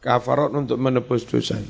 kafarot 0.00 0.52
untuk 0.56 0.80
menebus 0.80 1.26
dosa. 1.28 1.60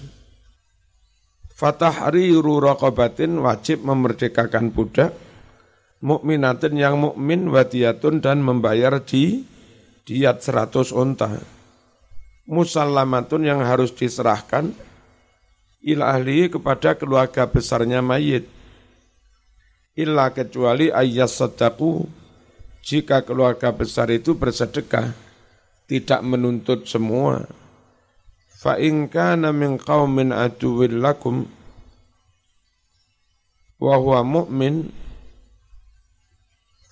Fatahriru 1.57 2.61
raqabatin 2.61 3.41
wajib 3.41 3.81
memerdekakan 3.81 4.71
budak, 4.71 5.17
mukminatin 6.05 6.77
yang 6.77 7.01
mukmin 7.01 7.49
wadiyatun 7.49 8.21
dan 8.21 8.45
membayar 8.45 9.01
di 9.01 9.41
diat 10.05 10.45
seratus 10.45 10.93
unta. 10.93 11.41
Musallamatun 12.47 13.43
yang 13.43 13.65
harus 13.65 13.91
diserahkan 13.91 14.71
ila 15.83 16.15
ahli 16.15 16.47
kepada 16.47 16.95
keluarga 16.95 17.51
besarnya 17.51 17.99
mayit 17.99 18.56
illa 19.97 20.29
kecuali 20.31 20.93
ayas 20.93 21.41
sedaku 21.41 22.05
jika 22.85 23.25
keluarga 23.25 23.73
besar 23.73 24.13
itu 24.13 24.37
bersedekah 24.37 25.11
tidak 25.89 26.21
menuntut 26.23 26.85
semua. 26.87 27.49
Fa 28.57 28.77
in 28.77 29.09
kana 29.09 29.51
min 29.51 29.81
qaumin 29.81 30.31
aduwwil 30.31 31.01
lakum 31.01 31.49
wa 33.81 33.95
huwa 33.97 34.21
mu'min 34.23 34.89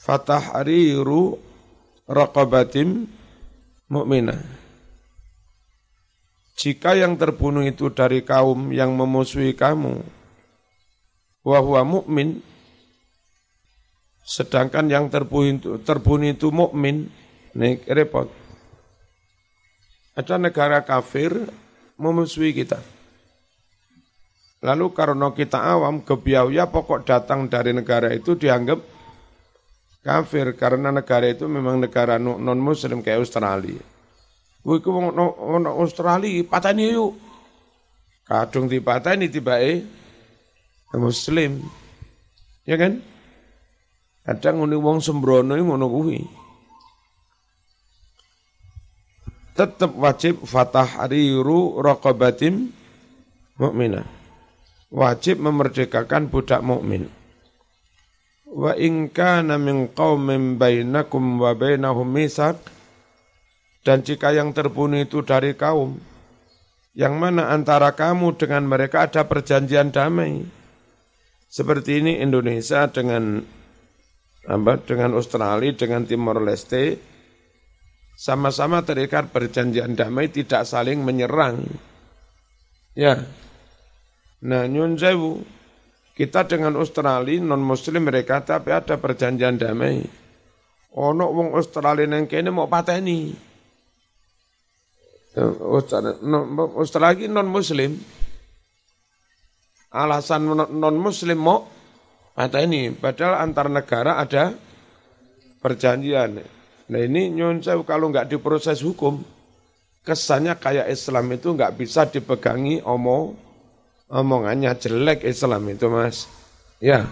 fatahriru 0.01 1.39
raqabatim 2.09 3.09
mu'minah. 3.89 4.41
Jika 6.55 6.95
yang 6.95 7.19
terbunuh 7.19 7.67
itu 7.67 7.91
dari 7.91 8.23
kaum 8.23 8.71
yang 8.71 8.95
memusuhi 8.95 9.53
kamu 9.53 10.01
wa 11.45 11.59
huwa 11.61 11.83
mu'min 11.83 12.54
Sedangkan 14.25 14.89
yang 14.89 15.13
terbunuh 15.13 15.61
itu, 15.61 15.71
terbunuh 15.85 16.33
itu 16.33 16.49
mukmin, 16.49 17.13
nih 17.53 17.85
repot. 17.93 18.33
Ada 20.17 20.41
negara 20.41 20.81
kafir 20.81 21.37
memusuhi 22.01 22.57
kita. 22.57 22.81
Lalu 24.65 24.97
karena 24.97 25.29
kita 25.37 25.61
awam, 25.61 26.01
kebiaya 26.01 26.65
pokok 26.73 27.05
datang 27.05 27.53
dari 27.53 27.77
negara 27.77 28.09
itu 28.17 28.33
dianggap 28.33 28.81
kafir 30.01 30.57
karena 30.57 30.89
negara 30.89 31.29
itu 31.29 31.45
memang 31.45 31.85
negara 31.85 32.17
non 32.17 32.57
muslim 32.57 33.05
kayak 33.05 33.29
Australia. 33.29 33.85
Wih, 34.65 34.81
ke 34.81 34.89
no, 34.89 35.37
Australia 35.77 36.41
patani 36.49 36.97
yuk. 36.97 37.13
Kadung 38.25 38.73
dipatani 38.73 39.29
tiba 39.29 39.61
eh 39.61 39.85
muslim. 40.97 41.61
Ya 42.65 42.81
kan? 42.81 43.05
Kadang 44.25 44.65
ngene 44.65 44.77
wong 44.81 45.05
sembrono 45.05 45.53
ngono 45.53 45.87
kuwi. 45.93 46.19
Tetap 49.55 49.93
wajib 49.95 50.43
fatah 50.49 51.05
ariru 51.05 51.79
raqabatim 51.79 52.73
mukminah. 53.61 54.09
Wajib 54.89 55.45
memerdekakan 55.45 56.33
budak 56.33 56.65
mukmin. 56.65 57.07
Wa 58.49 58.73
in 58.81 59.13
kana 59.13 59.61
min 59.61 59.93
qaumin 59.93 60.57
bainakum 60.57 61.39
wa 61.39 61.53
bainahum 61.53 62.09
misak 62.09 62.57
dan 63.85 64.01
jika 64.01 64.33
yang 64.33 64.57
terbunuh 64.57 65.05
itu 65.05 65.21
dari 65.21 65.53
kaum 65.53 66.01
yang 66.95 67.19
mana 67.19 67.51
antara 67.51 67.93
kamu 67.93 68.39
dengan 68.39 68.65
mereka 68.65 69.05
ada 69.11 69.27
perjanjian 69.27 69.91
damai. 69.91 70.47
Seperti 71.51 72.03
ini 72.03 72.23
Indonesia 72.23 72.87
dengan 72.91 73.43
apa, 74.45 74.81
dengan 74.85 75.17
Australia, 75.17 75.73
dengan 75.73 76.05
Timor 76.05 76.41
Leste, 76.45 77.01
sama-sama 78.15 78.85
terikat 78.87 79.33
perjanjian 79.35 79.97
damai 79.99 80.31
tidak 80.31 80.69
saling 80.69 81.03
menyerang. 81.03 81.65
Ya. 82.95 83.27
Nah, 84.45 84.69
nyun 84.71 84.95
sewu, 84.95 85.43
kita 86.15 86.47
dengan 86.47 86.79
Australia 86.79 87.43
non 87.43 87.59
muslim 87.59 88.07
mereka 88.07 88.39
tapi 88.47 88.71
ada 88.71 88.95
perjanjian 88.95 89.59
damai. 89.59 89.99
Ono 90.95 91.27
wong 91.27 91.59
Australia 91.59 92.07
nang 92.07 92.31
kene 92.31 92.55
mau 92.55 92.71
pateni. 92.71 93.35
Australia 96.79 97.27
non 97.27 97.51
muslim. 97.51 97.99
Alasan 99.91 100.55
non 100.55 100.97
muslim 101.03 101.39
mau 101.43 101.74
Mata 102.35 102.59
ini, 102.59 102.91
padahal 102.91 103.47
antar 103.47 103.71
negara 103.71 104.19
ada 104.19 104.51
perjanjian. 105.63 106.43
Nah 106.91 107.01
ini 107.01 107.31
nyun 107.31 107.63
kalau 107.87 108.11
nggak 108.11 108.27
diproses 108.27 108.83
hukum, 108.83 109.23
kesannya 110.03 110.59
kayak 110.59 110.91
Islam 110.91 111.31
itu 111.31 111.55
nggak 111.55 111.79
bisa 111.79 112.11
dipegangi 112.11 112.83
omong, 112.83 113.39
omongannya 114.11 114.75
jelek 114.75 115.23
Islam 115.23 115.63
itu 115.71 115.87
mas. 115.87 116.27
Ya. 116.83 117.07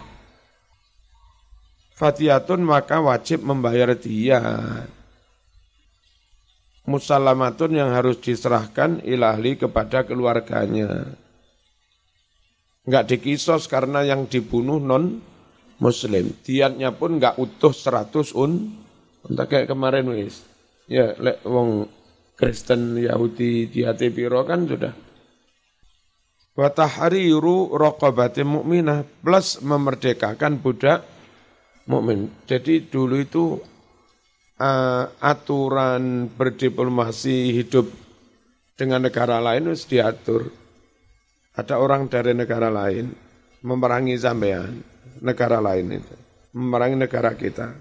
Fatiyatun 1.95 2.67
maka 2.67 2.99
wajib 2.99 3.47
membayar 3.47 3.95
dia. 3.95 4.43
Musalamatun 6.83 7.79
yang 7.79 7.95
harus 7.95 8.19
diserahkan 8.19 9.07
ilahli 9.07 9.55
kepada 9.55 10.03
keluarganya. 10.03 11.15
Enggak 12.83 13.15
dikisos 13.15 13.71
karena 13.71 14.03
yang 14.03 14.27
dibunuh 14.27 14.83
non 14.83 15.23
muslim. 15.79 16.35
Diatnya 16.43 16.91
pun 16.91 17.23
enggak 17.23 17.39
utuh 17.39 17.71
100 17.71 18.35
un. 18.35 18.75
Entah 19.23 19.47
kayak 19.47 19.71
kemarin 19.71 20.11
wis. 20.11 20.43
Ya, 20.91 21.15
lek 21.15 21.47
wong 21.47 21.87
Kristen 22.35 22.99
Yahudi 22.99 23.71
diate 23.71 24.11
piro 24.11 24.43
kan 24.43 24.67
sudah. 24.67 24.91
Wa 26.59 26.69
tahriru 26.75 27.71
raqabati 27.71 28.43
mukminah 28.43 29.07
plus 29.23 29.63
memerdekakan 29.63 30.59
budak 30.59 31.07
mukmin. 31.87 32.35
Jadi 32.51 32.91
dulu 32.91 33.15
itu 33.23 33.45
uh, 34.59 35.05
aturan 35.23 36.27
berdiplomasi 36.35 37.55
hidup 37.63 37.87
dengan 38.75 39.07
negara 39.07 39.39
lain 39.39 39.71
harus 39.71 39.87
diatur 39.87 40.62
ada 41.53 41.77
orang 41.77 42.09
dari 42.09 42.33
negara 42.33 42.73
lain 42.73 43.13
memerangi 43.61 44.17
sampean, 44.17 44.81
negara 45.21 45.61
lain 45.61 46.01
itu, 46.01 46.15
memerangi 46.57 46.97
negara 46.97 47.37
kita. 47.37 47.77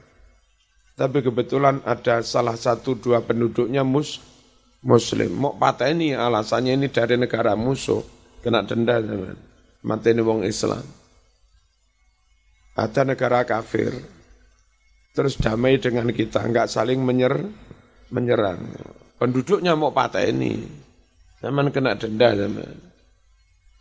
Tapi 0.99 1.23
kebetulan 1.23 1.81
ada 1.87 2.21
salah 2.21 2.53
satu 2.59 2.99
dua 2.99 3.23
penduduknya 3.23 3.81
mus, 3.81 4.21
muslim. 4.83 5.33
Mau 5.33 5.55
pateni 5.55 6.13
alasannya 6.13 6.77
ini 6.77 6.87
dari 6.91 7.15
negara 7.15 7.55
musuh, 7.55 8.03
kena 8.43 8.61
denda 8.67 8.99
zaman. 9.01 9.37
Mateni 9.81 10.21
wong 10.21 10.45
Islam. 10.45 10.83
Ada 12.77 13.01
negara 13.07 13.41
kafir, 13.47 13.97
terus 15.15 15.39
damai 15.39 15.81
dengan 15.81 16.11
kita, 16.11 16.43
enggak 16.43 16.69
saling 16.69 17.01
menyer, 17.01 17.49
menyerang. 18.13 18.61
Penduduknya 19.17 19.73
mau 19.73 19.89
pateni, 19.89 20.59
zaman 21.41 21.73
kena 21.73 21.97
denda 21.97 22.35
zaman 22.35 22.90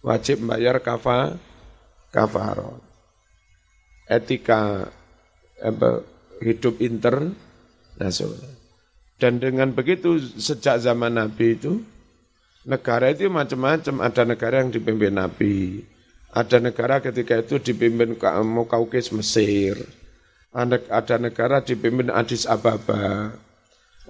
wajib 0.01 0.45
bayar 0.45 0.81
kafa 0.81 1.37
kafarot. 2.13 2.83
Etika 4.11 4.91
apa, 5.63 6.03
hidup 6.43 6.83
internasional. 6.83 8.51
Dan 9.21 9.39
dengan 9.39 9.71
begitu 9.71 10.17
sejak 10.19 10.81
zaman 10.81 11.21
Nabi 11.21 11.55
itu 11.55 11.85
negara 12.65 13.13
itu 13.13 13.29
macam-macam. 13.29 14.01
Ada 14.03 14.23
negara 14.25 14.65
yang 14.65 14.73
dipimpin 14.73 15.15
Nabi, 15.15 15.85
ada 16.33 16.57
negara 16.59 16.99
ketika 17.05 17.39
itu 17.45 17.61
dipimpin 17.61 18.17
Mukaukis 18.47 19.13
Mesir, 19.13 19.77
ada, 20.51 21.17
negara 21.21 21.63
dipimpin 21.63 22.11
Addis 22.11 22.49
Ababa, 22.49 23.35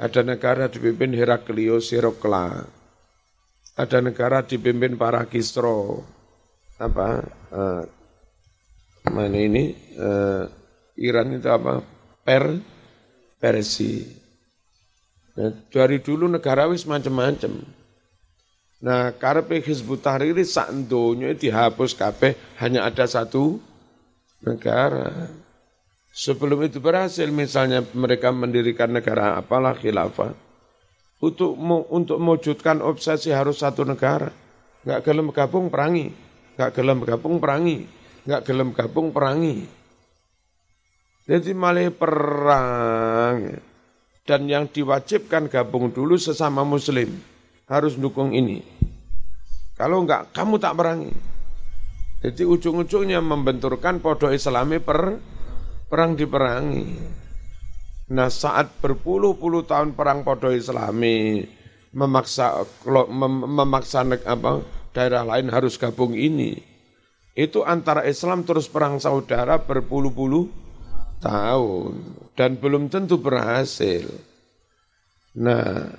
ada 0.01 0.21
negara 0.25 0.69
dipimpin 0.69 1.13
Heraklius 1.13 1.93
Hirokla, 1.93 2.65
ada 3.77 3.99
negara 4.03 4.43
dipimpin 4.43 4.99
para 4.99 5.23
kisro 5.27 6.03
apa 6.81 7.23
uh, 7.53 7.83
mana 9.09 9.39
ini? 9.41 9.73
Uh, 9.97 10.45
Iran 11.01 11.33
itu 11.33 11.49
apa? 11.49 11.81
Per 12.25 12.45
Persi. 13.41 14.05
Nah, 15.41 15.49
dari 15.73 16.05
dulu 16.05 16.29
negara 16.29 16.69
wis 16.69 16.85
macam-macam 16.85 17.81
nah 18.81 19.13
karpe 19.13 19.61
Hizbut 19.61 20.01
Tahrir 20.01 20.41
sak 20.41 20.73
donya 20.89 21.37
dihapus 21.37 21.93
kabeh 21.93 22.33
hanya 22.65 22.89
ada 22.89 23.05
satu 23.05 23.61
negara. 24.41 25.29
Sebelum 26.11 26.65
itu 26.65 26.81
berhasil 26.81 27.29
misalnya 27.29 27.85
mereka 27.93 28.33
mendirikan 28.33 28.89
negara 28.89 29.37
apalah 29.37 29.77
khilafah 29.77 30.33
untuk 31.21 31.53
untuk 31.93 32.17
mewujudkan 32.17 32.81
obsesi 32.81 33.29
harus 33.31 33.61
satu 33.61 33.85
negara. 33.85 34.33
Enggak 34.81 35.01
gelem 35.05 35.29
gabung 35.29 35.69
perangi, 35.69 36.09
enggak 36.57 36.71
gelem 36.73 36.99
gabung 37.05 37.37
perangi, 37.37 37.85
enggak 38.25 38.43
gelem 38.49 38.69
gabung 38.73 39.09
perangi. 39.13 39.57
Jadi 41.29 41.53
malah 41.53 41.93
perang. 41.93 43.37
Dan 44.25 44.47
yang 44.49 44.67
diwajibkan 44.73 45.53
gabung 45.53 45.93
dulu 45.93 46.17
sesama 46.17 46.65
muslim. 46.65 47.13
Harus 47.71 47.95
dukung 47.95 48.35
ini. 48.35 48.65
Kalau 49.79 50.03
enggak, 50.03 50.33
kamu 50.35 50.59
tak 50.59 50.75
perangi. 50.75 51.13
Jadi 52.21 52.43
ujung-ujungnya 52.45 53.23
membenturkan 53.25 54.03
podo 54.03 54.29
islami 54.29 54.77
per 54.77 55.17
perang 55.89 56.19
diperangi. 56.19 56.85
Nah 58.11 58.27
saat 58.27 58.83
berpuluh-puluh 58.83 59.71
tahun 59.71 59.95
perang 59.95 60.27
podo 60.27 60.51
islami 60.51 61.47
memaksa 61.95 62.67
mem, 63.07 63.35
memaksa 63.47 64.03
apa 64.03 64.67
daerah 64.91 65.23
lain 65.23 65.47
harus 65.51 65.79
gabung 65.79 66.19
ini. 66.19 66.59
Itu 67.39 67.63
antara 67.63 68.03
Islam 68.11 68.43
terus 68.43 68.67
perang 68.67 68.99
saudara 68.99 69.63
berpuluh-puluh 69.63 70.51
tahun 71.23 71.93
dan 72.35 72.59
belum 72.59 72.91
tentu 72.91 73.23
berhasil. 73.23 74.11
Nah, 75.39 75.95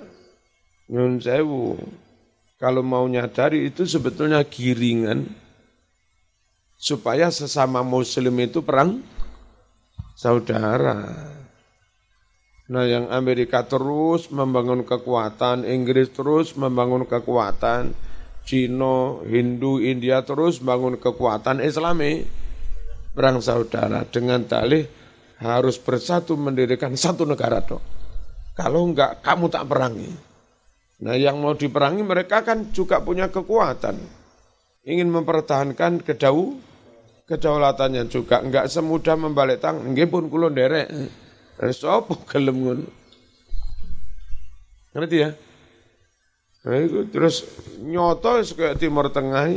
nyun 0.92 1.16
sewu, 1.16 1.80
kalau 2.60 2.84
mau 2.84 3.08
nyadari 3.08 3.72
itu 3.72 3.88
sebetulnya 3.88 4.44
giringan 4.44 5.32
supaya 6.76 7.32
sesama 7.32 7.80
muslim 7.80 8.36
itu 8.36 8.60
perang 8.60 9.00
saudara. 10.12 11.40
Nah 12.70 12.86
yang 12.86 13.10
Amerika 13.10 13.66
terus 13.66 14.30
membangun 14.30 14.86
kekuatan, 14.86 15.66
Inggris 15.66 16.14
terus 16.14 16.54
membangun 16.54 17.02
kekuatan, 17.02 17.90
Cina, 18.46 19.18
Hindu, 19.26 19.82
India 19.82 20.22
terus 20.22 20.62
membangun 20.62 20.94
kekuatan 20.98 21.58
Islami. 21.58 22.22
Perang 23.12 23.44
saudara 23.44 24.08
dengan 24.08 24.40
dalih 24.46 24.88
harus 25.42 25.76
bersatu 25.76 26.38
mendirikan 26.38 26.94
satu 26.94 27.26
negara 27.28 27.60
dong. 27.60 27.82
Kalau 28.56 28.88
enggak, 28.88 29.20
kamu 29.20 29.50
tak 29.52 29.68
perangi. 29.68 30.12
Nah 31.02 31.18
yang 31.18 31.42
mau 31.42 31.52
diperangi 31.52 32.00
mereka 32.06 32.46
kan 32.46 32.70
juga 32.70 33.02
punya 33.02 33.28
kekuatan. 33.28 33.98
Ingin 34.86 35.10
mempertahankan 35.10 36.00
kedau, 36.00 36.56
kedaulatannya 37.26 38.06
juga. 38.06 38.40
Enggak 38.40 38.70
semudah 38.70 39.18
membalik 39.18 39.58
tangan. 39.58 39.92
Nggih 39.92 40.08
pun 40.08 40.30
kula 40.30 40.48
nderek. 40.48 40.88
Sopo 41.72 42.16
gelem 42.24 42.56
ngono. 42.56 42.86
Ngerti 44.92 45.16
ya? 45.16 45.30
Nah, 46.62 46.78
terus 47.10 47.42
nyoto 47.82 48.38
kayak 48.54 48.78
Timur 48.78 49.10
Tengah 49.10 49.50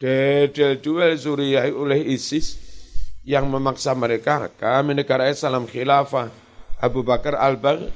dedel 0.00 0.80
duel 0.80 1.12
Suriah 1.16 1.68
oleh 1.68 2.00
ISIS 2.08 2.56
yang 3.26 3.50
memaksa 3.52 3.92
mereka 3.92 4.48
kami 4.56 4.96
negara 4.96 5.28
Islam 5.28 5.68
khilafah 5.68 6.32
Abu 6.80 7.04
Bakar 7.04 7.36
al-Bagh. 7.36 7.90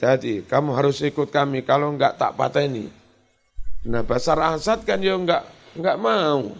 Jadi 0.00 0.44
kamu 0.48 0.72
harus 0.72 1.04
ikut 1.04 1.28
kami 1.28 1.60
kalau 1.64 1.92
enggak 1.92 2.16
tak 2.16 2.32
pateni. 2.36 2.88
Nah 3.84 4.04
Basar 4.04 4.40
Asad 4.40 4.84
kan 4.84 5.00
ya 5.00 5.16
enggak 5.16 5.44
enggak 5.76 5.96
mau. 6.00 6.56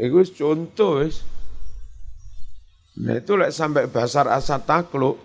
Itu 0.00 0.20
contoh 0.36 1.04
nah 2.94 3.18
itu 3.18 3.34
lek 3.34 3.50
sampai 3.50 3.90
Basar 3.90 4.30
Asad 4.30 4.62
takluk 4.68 5.18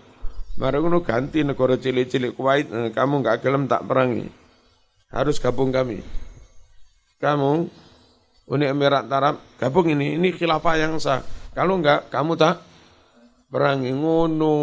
baru 0.58 0.82
ngono 0.82 1.06
ganti 1.06 1.46
negara 1.46 1.78
cilik-cilik 1.78 2.34
Kuwait 2.34 2.66
nah, 2.68 2.90
kamu 2.90 3.22
enggak 3.22 3.46
gelem 3.46 3.70
tak 3.70 3.86
perangi 3.86 4.26
harus 5.14 5.38
gabung 5.38 5.70
kami 5.70 6.02
kamu 7.20 7.70
Uni 8.50 8.66
Emirat 8.66 9.06
Arab 9.06 9.38
gabung 9.62 9.86
ini, 9.94 10.18
ini 10.18 10.34
khilafah 10.34 10.74
yang 10.74 10.98
sah. 10.98 11.22
Kalau 11.54 11.78
enggak, 11.78 12.10
kamu 12.10 12.34
tak 12.34 12.58
perangi 13.46 13.94
ngono. 13.94 14.58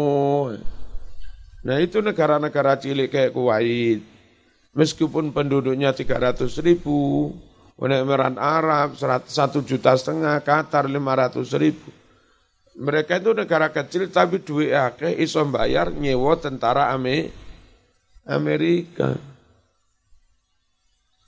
Nah 1.64 1.76
itu 1.80 2.04
negara-negara 2.04 2.76
cilik 2.76 3.08
kayak 3.08 3.32
Kuwait, 3.32 4.04
meskipun 4.76 5.32
penduduknya 5.32 5.96
300 5.96 6.52
ribu, 6.60 7.32
Uni 7.80 7.96
Emirat 7.96 8.36
Arab 8.36 8.92
1 8.92 9.24
juta 9.64 9.96
setengah, 9.96 10.36
Qatar 10.44 10.84
500 10.84 11.48
ribu. 11.56 11.88
Mereka 12.78 13.18
itu 13.18 13.34
negara 13.34 13.74
kecil 13.74 14.06
tapi 14.06 14.38
duit 14.38 14.70
akeh 14.70 15.18
iso 15.18 15.42
bayar 15.50 15.90
nyewa 15.90 16.38
tentara 16.38 16.94
Amerika. 18.22 19.18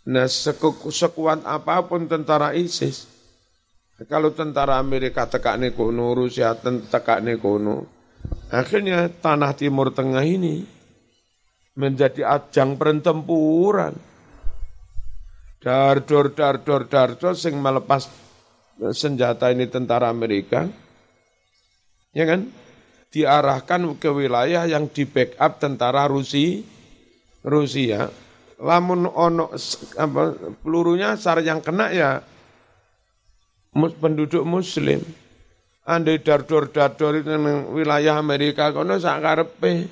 Nah 0.07 0.31
sekuat 0.31 1.43
apa 1.43 1.83
pun 1.91 2.07
tentara 2.07 2.55
ISIS, 2.55 3.11
kalau 4.07 4.31
tentara 4.31 4.79
Amerika 4.79 5.27
tekakne 5.27 5.75
kono, 5.75 6.15
Rusia 6.15 6.55
tekakne 6.57 7.35
kono, 7.43 7.83
akhirnya 8.55 9.11
tanah 9.11 9.51
Timur 9.59 9.91
Tengah 9.91 10.23
ini 10.23 10.63
menjadi 11.75 12.31
ajang 12.31 12.79
pertempuran. 12.79 13.99
Dar 15.61 16.01
dor 16.07 16.33
dar 16.33 16.63
dor 16.63 16.87
dar 16.87 17.19
dor 17.19 17.35
sing 17.35 17.59
melepas 17.59 18.07
senjata 18.97 19.53
ini 19.53 19.69
tentara 19.69 20.09
Amerika, 20.09 20.65
ya 22.15 22.25
kan? 22.27 22.51
Diarahkan 23.11 23.99
ke 23.99 24.07
wilayah 24.07 24.71
yang 24.71 24.87
di 24.87 25.03
backup 25.03 25.59
tentara 25.59 26.07
Rusia, 26.07 26.63
Rusia. 27.43 28.07
Lamun 28.61 29.09
ono 29.09 29.51
apa 29.97 30.23
pelurunya 30.61 31.17
sar 31.17 31.43
yang 31.43 31.59
kena 31.59 31.91
ya 31.91 32.23
penduduk 33.75 34.45
muslim. 34.45 35.01
Andai 35.89 36.23
dardor 36.23 36.71
dardor 36.71 37.19
itu 37.19 37.35
wilayah 37.73 38.21
Amerika 38.21 38.71
kono 38.71 39.01
sak 39.01 39.19
karepe 39.25 39.91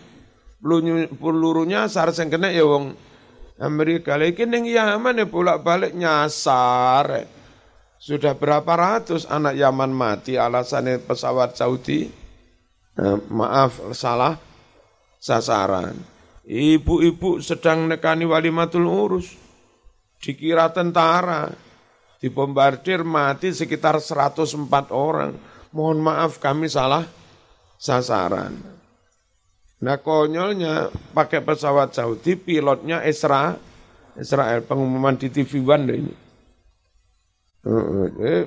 pelurunya 1.18 1.88
sar 1.90 2.14
sing 2.14 2.30
kena 2.30 2.54
ya 2.54 2.62
wong 2.62 2.94
Amerika. 3.58 4.14
Lagi 4.14 4.46
ning 4.46 4.68
Yaman 4.68 5.18
ya 5.18 5.26
bolak-balik 5.26 5.96
nyasar 5.96 7.26
sudah 7.98 8.38
berapa 8.38 8.70
ratus 8.74 9.26
anak 9.26 9.58
Yaman 9.58 9.90
mati 9.90 10.38
alasannya 10.38 11.02
pesawat 11.02 11.58
Saudi 11.58 12.06
eh, 12.98 13.18
maaf 13.30 13.92
salah 13.94 14.38
sasaran 15.18 16.18
Ibu-ibu 16.48 17.44
sedang 17.44 17.92
nekani 17.92 18.24
walimatul 18.24 18.88
urus. 18.88 19.36
Dikira 20.16 20.72
tentara. 20.72 21.52
Dibombardir 22.18 23.04
mati 23.04 23.52
sekitar 23.52 24.00
104 24.00 24.56
orang. 24.88 25.36
Mohon 25.76 25.98
maaf 26.00 26.40
kami 26.40 26.72
salah 26.72 27.04
sasaran. 27.76 28.56
Nah 29.84 30.00
konyolnya 30.00 30.88
pakai 31.12 31.44
pesawat 31.44 31.94
Saudi, 31.94 32.34
pilotnya 32.34 33.04
Isra, 33.04 33.54
Israel, 34.18 34.64
pengumuman 34.64 35.20
di 35.20 35.28
TV 35.30 35.62
One 35.62 35.84
ini. 35.86 36.14
Eh, 37.66 38.46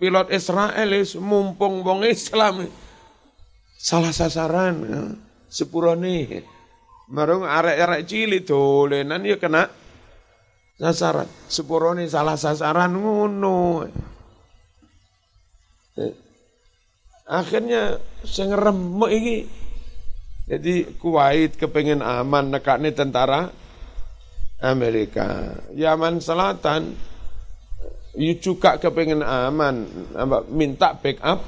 pilot 0.00 0.28
Israel 0.32 0.90
mumpung 1.20 1.84
wong 1.84 2.08
Islam 2.08 2.64
salah 3.76 4.14
sasaran 4.14 4.74
ya. 4.86 5.02
sepurone 5.52 6.46
Marung 7.12 7.44
arek-arek 7.44 8.08
cilik 8.08 8.48
dolenan 8.48 9.20
ya 9.20 9.36
kena 9.36 9.68
sasaran. 10.80 11.28
Sepurone 11.44 12.08
salah 12.08 12.40
sasaran 12.40 12.88
ngono. 12.96 13.84
Eh, 16.00 16.12
akhirnya 17.28 18.00
sing 18.24 18.48
remuk 18.48 19.12
iki 19.12 19.44
jadi 20.48 20.88
Kuwait 20.96 21.60
kepengen 21.60 22.00
aman 22.00 22.48
nekakne 22.48 22.96
tentara 22.96 23.52
Amerika. 24.64 25.52
Yaman 25.76 26.18
Selatan 26.18 26.96
you 28.16 28.36
juga 28.36 28.76
kepengen 28.76 29.24
aman 29.24 29.88
minta 30.52 30.92
backup 30.96 31.44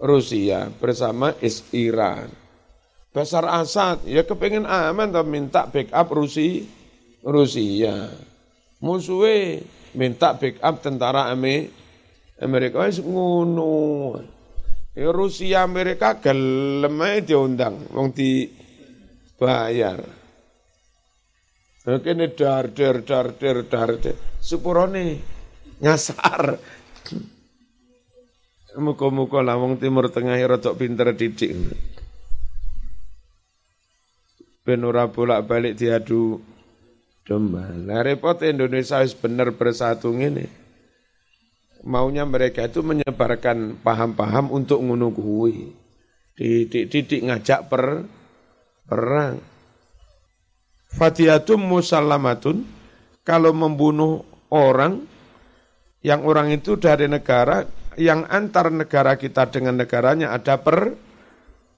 Rusia 0.00 0.72
bersama 0.80 1.36
Iran. 1.76 2.32
Basar 3.10 3.44
Asad 3.48 4.06
ya 4.08 4.24
kepengen 4.24 4.64
aman 4.64 5.12
tapi 5.12 5.28
minta 5.28 5.68
backup 5.68 6.08
Rusia. 6.12 6.64
Rusia. 7.20 8.08
Musuhnya 8.80 9.60
minta 9.92 10.32
backup 10.32 10.80
tentara 10.80 11.28
Amerika 12.40 12.80
wis 12.88 13.00
ngono. 13.04 14.16
Ya 14.96 15.12
Rusia 15.12 15.68
Amerika 15.68 16.16
gelem 16.16 16.96
diundang 17.24 17.92
wong 17.92 18.16
dibayar. 18.16 20.00
Kene 21.80 22.32
dar 22.36 22.72
dar 22.72 23.00
dar 23.04 23.32
dar 23.36 23.58
dar 23.66 23.90
sepurone 24.40 25.39
nyasar. 25.80 26.60
Muka-muka 28.78 29.42
lah 29.42 29.58
Timur 29.82 30.06
Tengah 30.12 30.38
rada 30.46 30.70
pinter 30.78 31.10
didik 31.10 31.50
ben 34.70 34.86
ora 34.86 35.10
bolak-balik 35.10 35.74
diadu 35.74 36.38
domba. 37.26 37.74
Lah 37.74 38.06
repot 38.06 38.38
Indonesia 38.46 39.02
wis 39.02 39.18
bener 39.18 39.50
bersatu 39.56 40.14
ngene. 40.14 40.46
Maunya 41.82 42.28
mereka 42.28 42.68
itu 42.68 42.84
menyebarkan 42.84 43.80
paham-paham 43.80 44.52
untuk 44.52 44.84
ngunukui. 44.84 45.74
Didik-didik 46.36 47.26
ngajak 47.26 47.66
per, 47.66 48.04
perang. 48.84 49.40
Fatihatum 50.92 51.66
musallamatun, 51.66 52.68
kalau 53.24 53.50
membunuh 53.56 54.22
orang, 54.52 55.02
yang 56.00 56.24
orang 56.24 56.52
itu 56.52 56.80
dari 56.80 57.06
negara, 57.06 57.68
yang 58.00 58.24
antar 58.28 58.72
negara 58.72 59.20
kita 59.20 59.48
dengan 59.52 59.76
negaranya 59.76 60.32
ada 60.32 60.56
per, 60.56 60.96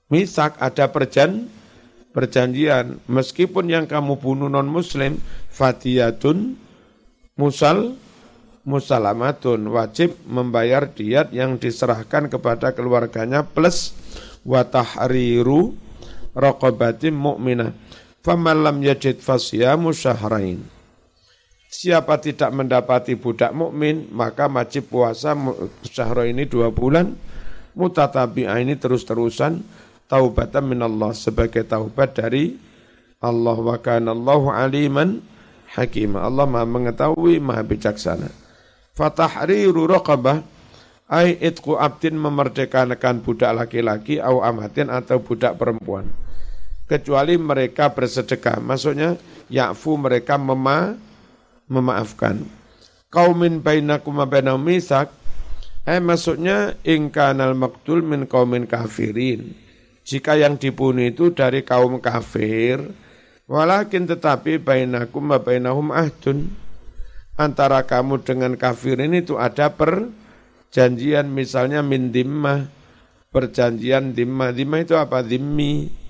misak, 0.06 0.54
ada 0.62 0.86
perjan, 0.90 1.50
perjanjian. 2.14 3.02
Meskipun 3.10 3.66
yang 3.66 3.84
kamu 3.90 4.20
bunuh 4.22 4.46
non 4.46 4.70
muslim, 4.70 5.18
fatiyatun 5.50 6.54
musal 7.34 7.98
musalamatun 8.62 9.58
wajib 9.74 10.14
membayar 10.22 10.86
diat 10.86 11.34
yang 11.34 11.58
diserahkan 11.58 12.30
kepada 12.30 12.70
keluarganya 12.70 13.42
plus 13.42 13.90
watahriru 14.46 15.74
raqabatin 16.34 17.14
mu'minah. 17.14 17.74
Faman 18.22 18.62
lam 18.62 18.78
yajid 18.86 19.18
fasyamu 19.18 19.90
syahrain. 19.90 20.62
Siapa 21.72 22.20
tidak 22.20 22.52
mendapati 22.52 23.16
budak 23.16 23.56
mukmin 23.56 24.12
maka 24.12 24.44
wajib 24.44 24.92
puasa 24.92 25.32
syahra 25.88 26.28
ini 26.28 26.44
dua 26.44 26.68
bulan 26.68 27.16
mutatabi'ah 27.72 28.60
ini 28.60 28.76
terus-terusan 28.76 29.64
taubatan 30.04 30.68
minallah 30.68 31.16
sebagai 31.16 31.64
taubat 31.64 32.20
dari 32.20 32.60
Allah 33.24 33.56
wa 33.56 33.80
kana 33.80 34.12
Allahu 34.12 34.52
aliman 34.52 35.24
hakim. 35.72 36.20
Allah 36.20 36.44
Maha 36.44 36.68
mengetahui, 36.68 37.40
Maha 37.40 37.64
bijaksana. 37.64 38.28
Fatahriru 38.92 39.88
raqabah 39.88 40.44
ai 41.08 41.40
itqu 41.40 41.80
abdin 41.80 42.20
memerdekakan 42.20 43.24
budak 43.24 43.56
laki-laki 43.56 44.20
au 44.20 44.44
amatin 44.44 44.92
atau 44.92 45.24
budak 45.24 45.56
perempuan. 45.56 46.04
Kecuali 46.84 47.40
mereka 47.40 47.88
bersedekah. 47.88 48.60
Maksudnya 48.60 49.16
yakfu 49.48 49.96
mereka 49.96 50.36
mema, 50.36 50.92
memaafkan. 51.72 52.44
Kaumin 53.08 53.64
bainakum 53.64 54.20
bainahum 54.28 54.60
misak. 54.60 55.08
Eh 55.88 55.98
maksudnya 55.98 56.76
ingkanal 56.84 57.56
maktul 57.56 58.04
min 58.04 58.28
kaumin 58.28 58.68
kafirin 58.68 59.62
jika 60.02 60.34
yang 60.34 60.58
dibunuh 60.58 61.06
itu 61.06 61.30
dari 61.30 61.62
kaum 61.62 62.02
kafir, 62.02 62.82
walakin 63.46 64.10
tetapi 64.10 64.58
bainakum 64.58 65.30
bainahum 65.38 65.94
ahdun. 65.94 66.50
Antara 67.38 67.86
kamu 67.86 68.20
dengan 68.26 68.52
kafir 68.58 69.00
ini 69.00 69.24
itu 69.24 69.40
ada 69.40 69.72
perjanjian 69.72 71.30
misalnya 71.32 71.80
min 71.80 72.12
dimmah, 72.12 72.68
perjanjian 73.32 74.12
dimmah. 74.12 74.52
Dimmah 74.52 74.84
itu 74.84 74.94
apa? 74.98 75.24
Dimmi. 75.24 76.02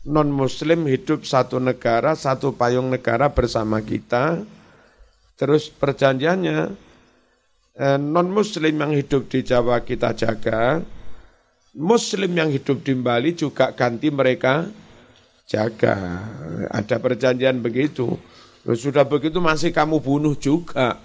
Non 0.00 0.32
muslim 0.32 0.88
hidup 0.88 1.28
satu 1.28 1.60
negara, 1.60 2.16
satu 2.16 2.56
payung 2.56 2.88
negara 2.88 3.28
bersama 3.28 3.84
kita. 3.84 4.40
Terus 5.40 5.72
perjanjiannya 5.72 6.58
eh, 7.80 7.96
non 7.96 8.28
muslim 8.28 8.76
yang 8.76 8.92
hidup 8.92 9.32
di 9.32 9.40
Jawa 9.40 9.80
kita 9.80 10.12
jaga, 10.12 10.84
Muslim 11.70 12.34
yang 12.34 12.50
hidup 12.50 12.82
di 12.82 12.98
Bali 12.98 13.30
juga 13.38 13.70
ganti 13.70 14.10
mereka 14.10 14.66
jaga. 15.46 15.96
Ada 16.66 16.98
perjanjian 16.98 17.62
begitu. 17.62 18.18
Sudah 18.74 19.06
begitu 19.06 19.38
masih 19.38 19.70
kamu 19.70 20.02
bunuh 20.02 20.34
juga. 20.34 20.98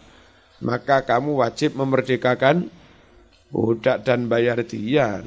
Maka 0.59 1.05
kamu 1.05 1.45
wajib 1.45 1.77
memerdekakan 1.77 2.67
budak 3.53 4.01
dan 4.01 4.25
bayar 4.25 4.65
dia. 4.65 5.21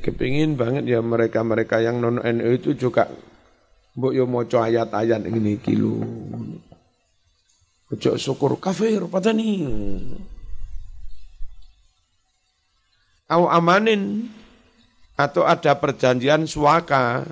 Kepingin 0.00 0.56
banget 0.56 0.88
ya 0.88 1.04
mereka-mereka 1.04 1.84
yang 1.84 2.00
non 2.00 2.16
NU 2.16 2.50
itu 2.56 2.72
juga 2.72 3.12
mbok 3.96 4.12
yo 4.14 4.24
maca 4.26 4.66
ayat-ayat 4.66 5.26
ini 5.26 5.58
kilo. 5.58 6.02
Ojo 7.90 8.14
syukur 8.14 8.54
kafir 8.62 9.02
padani 9.10 9.66
au 13.30 13.46
amanin 13.46 14.26
atau 15.14 15.46
ada 15.46 15.78
perjanjian 15.78 16.46
suaka 16.50 17.26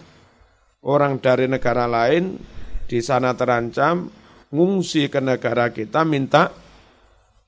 orang 0.83 1.19
dari 1.19 1.51
negara 1.51 1.91
lain 1.91 2.39
di 2.87 2.99
sana 3.03 3.35
terancam 3.35 4.11
ngungsi 4.55 5.11
ke 5.11 5.21
negara 5.21 5.75
kita 5.75 6.07
minta 6.07 6.55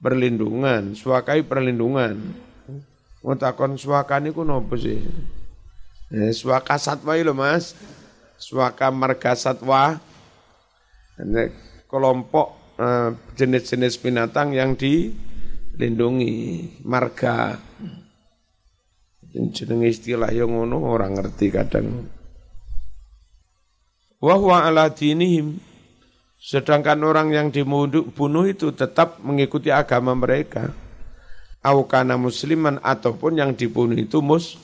perlindungan, 0.03 0.97
suakai 0.97 1.45
perlindungan. 1.45 2.17
Mutakon 3.21 3.77
suaka 3.77 4.17
niku 4.17 4.49
nopo 4.49 4.81
sih? 4.81 4.97
Eh, 6.11 6.33
suaka 6.33 6.81
satwa 6.81 7.15
itu 7.21 7.37
Mas. 7.37 7.77
Suaka 8.41 8.89
marga 8.89 9.37
satwa. 9.37 10.01
Kelompok 11.85 12.75
eh, 12.81 13.13
jenis-jenis 13.37 14.01
binatang 14.01 14.57
yang 14.57 14.73
dilindungi 14.81 16.33
marga 16.89 17.61
jenenge 19.31 19.89
istilah 19.93 20.33
yang 20.35 20.51
ngono 20.51 20.83
orang 20.91 21.21
ngerti 21.21 21.53
kadang. 21.55 22.09
Wahwa 24.21 24.69
ala 24.69 24.93
dinihim 24.93 25.61
sedangkan 26.41 27.01
orang 27.05 27.33
yang 27.33 27.49
dibunuh 27.53 28.45
itu 28.49 28.73
tetap 28.73 29.21
mengikuti 29.23 29.69
agama 29.69 30.17
mereka. 30.17 30.73
Aukana 31.61 32.17
musliman 32.17 32.81
ataupun 32.81 33.37
yang 33.37 33.53
dibunuh 33.53 33.97
itu 33.97 34.25
mus 34.25 34.57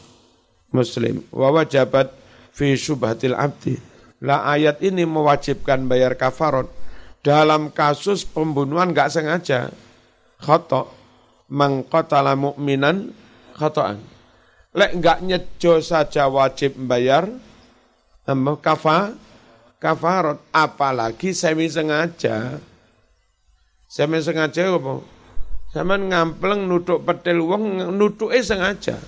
muslim. 0.72 1.20
Wa 1.28 1.52
wajabat 1.52 2.08
fi 2.56 2.72
subhatil 2.80 3.36
abdi. 3.36 3.76
Lah 4.24 4.48
ayat 4.48 4.80
ini 4.80 5.04
mewajibkan 5.04 5.84
bayar 5.84 6.16
kafarot 6.16 6.72
dalam 7.20 7.68
kasus 7.68 8.24
pembunuhan 8.24 8.96
enggak 8.96 9.12
sengaja. 9.12 9.68
Khotok 10.40 10.88
mengkotala 11.52 12.32
mu'minan 12.34 13.12
khotoan 13.56 14.00
Lek 14.76 14.92
enggak 15.00 15.24
nyejo 15.24 15.80
saja 15.80 16.28
wajib 16.28 16.76
membayar 16.76 17.24
kafa 18.60 19.16
kafarot 19.80 20.36
apalagi 20.52 21.32
semi 21.32 21.64
sengaja. 21.72 22.60
Semi 23.88 24.20
sengaja 24.20 24.76
apa? 24.76 25.00
Sama 25.72 25.96
ngampleng 25.96 26.68
nutuk 26.68 27.08
petil 27.08 27.40
wong 27.40 27.88
nutuke 27.96 28.36
sengaja. 28.44 29.00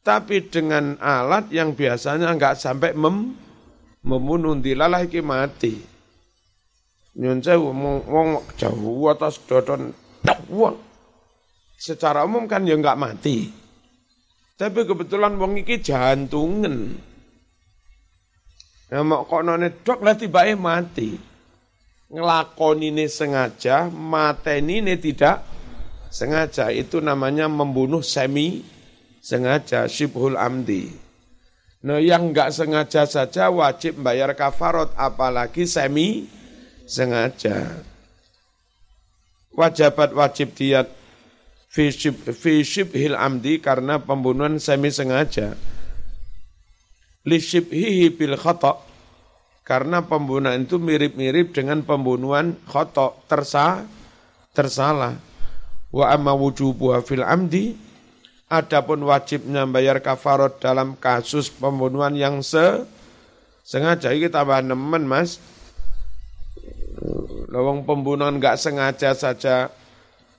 Tapi 0.00 0.48
dengan 0.48 0.96
alat 0.96 1.52
yang 1.52 1.76
biasanya 1.76 2.32
enggak 2.32 2.56
sampai 2.56 2.96
mem, 2.96 3.36
membunuh 4.00 4.56
dilalah 4.56 5.04
iki 5.04 5.20
mati. 5.20 5.76
Nyun 7.20 7.44
sewu 7.44 7.68
wong 8.08 8.28
jauh 8.56 9.12
atas 9.12 9.36
dodon 9.44 9.92
wong. 10.48 10.76
Secara 11.76 12.24
umum 12.24 12.48
kan 12.48 12.64
ya 12.64 12.80
enggak 12.80 12.96
mati. 12.96 13.52
Tapi 14.56 14.80
kebetulan 14.88 15.36
wong 15.36 15.60
iki 15.60 15.84
jantungan. 15.84 16.96
Ya 18.88 19.04
mau 19.04 19.28
kok 19.28 19.44
none 19.44 19.68
dok 19.84 20.00
lah 20.00 20.16
tiba 20.16 20.48
mati. 20.56 21.16
Ngelakoni 22.10 22.90
ini 22.90 23.06
sengaja, 23.06 23.86
mateni 23.86 24.82
ini 24.82 24.98
tidak 24.98 25.46
sengaja. 26.10 26.74
Itu 26.74 26.98
namanya 26.98 27.46
membunuh 27.46 28.02
semi 28.02 28.79
sengaja, 29.20 29.84
syibhul 29.86 30.34
amdi. 30.34 30.90
Nah 31.80 31.96
yang 31.96 32.32
enggak 32.32 32.52
sengaja 32.52 33.08
saja 33.08 33.48
wajib 33.48 34.00
bayar 34.04 34.36
kafarot, 34.36 34.92
apalagi 34.96 35.64
semi 35.64 36.28
sengaja. 36.84 37.80
Wajabat 39.56 40.12
wajib 40.12 40.52
diat 40.56 40.88
fi 41.70 41.88
syibhil 42.64 43.16
amdi 43.16 43.62
karena 43.62 43.96
pembunuhan 44.00 44.60
semi 44.60 44.92
sengaja. 44.92 45.56
Li 47.24 47.36
syibhihi 47.40 48.12
bil 48.12 48.36
khata 48.36 48.80
karena 49.64 50.02
pembunuhan 50.02 50.66
itu 50.66 50.80
mirip-mirip 50.80 51.52
dengan 51.54 51.84
pembunuhan 51.84 52.56
khata 52.68 53.16
tersa 53.24 53.84
tersalah. 54.52 55.16
Wa 55.90 56.12
amma 56.12 56.36
wujubuha 56.36 57.02
fil 57.02 57.24
amdi 57.24 57.89
adapun 58.50 59.06
wajibnya 59.06 59.62
bayar 59.70 60.02
kafarot 60.02 60.58
dalam 60.58 60.98
kasus 60.98 61.46
pembunuhan 61.48 62.12
yang 62.18 62.42
se 62.42 62.82
sengaja. 63.62 64.10
Ini 64.10 64.26
tambah 64.26 64.58
nemen 64.66 65.06
Mas. 65.06 65.38
Lawang 67.48 67.86
pembunuhan 67.86 68.36
enggak 68.42 68.58
sengaja 68.58 69.14
saja 69.14 69.70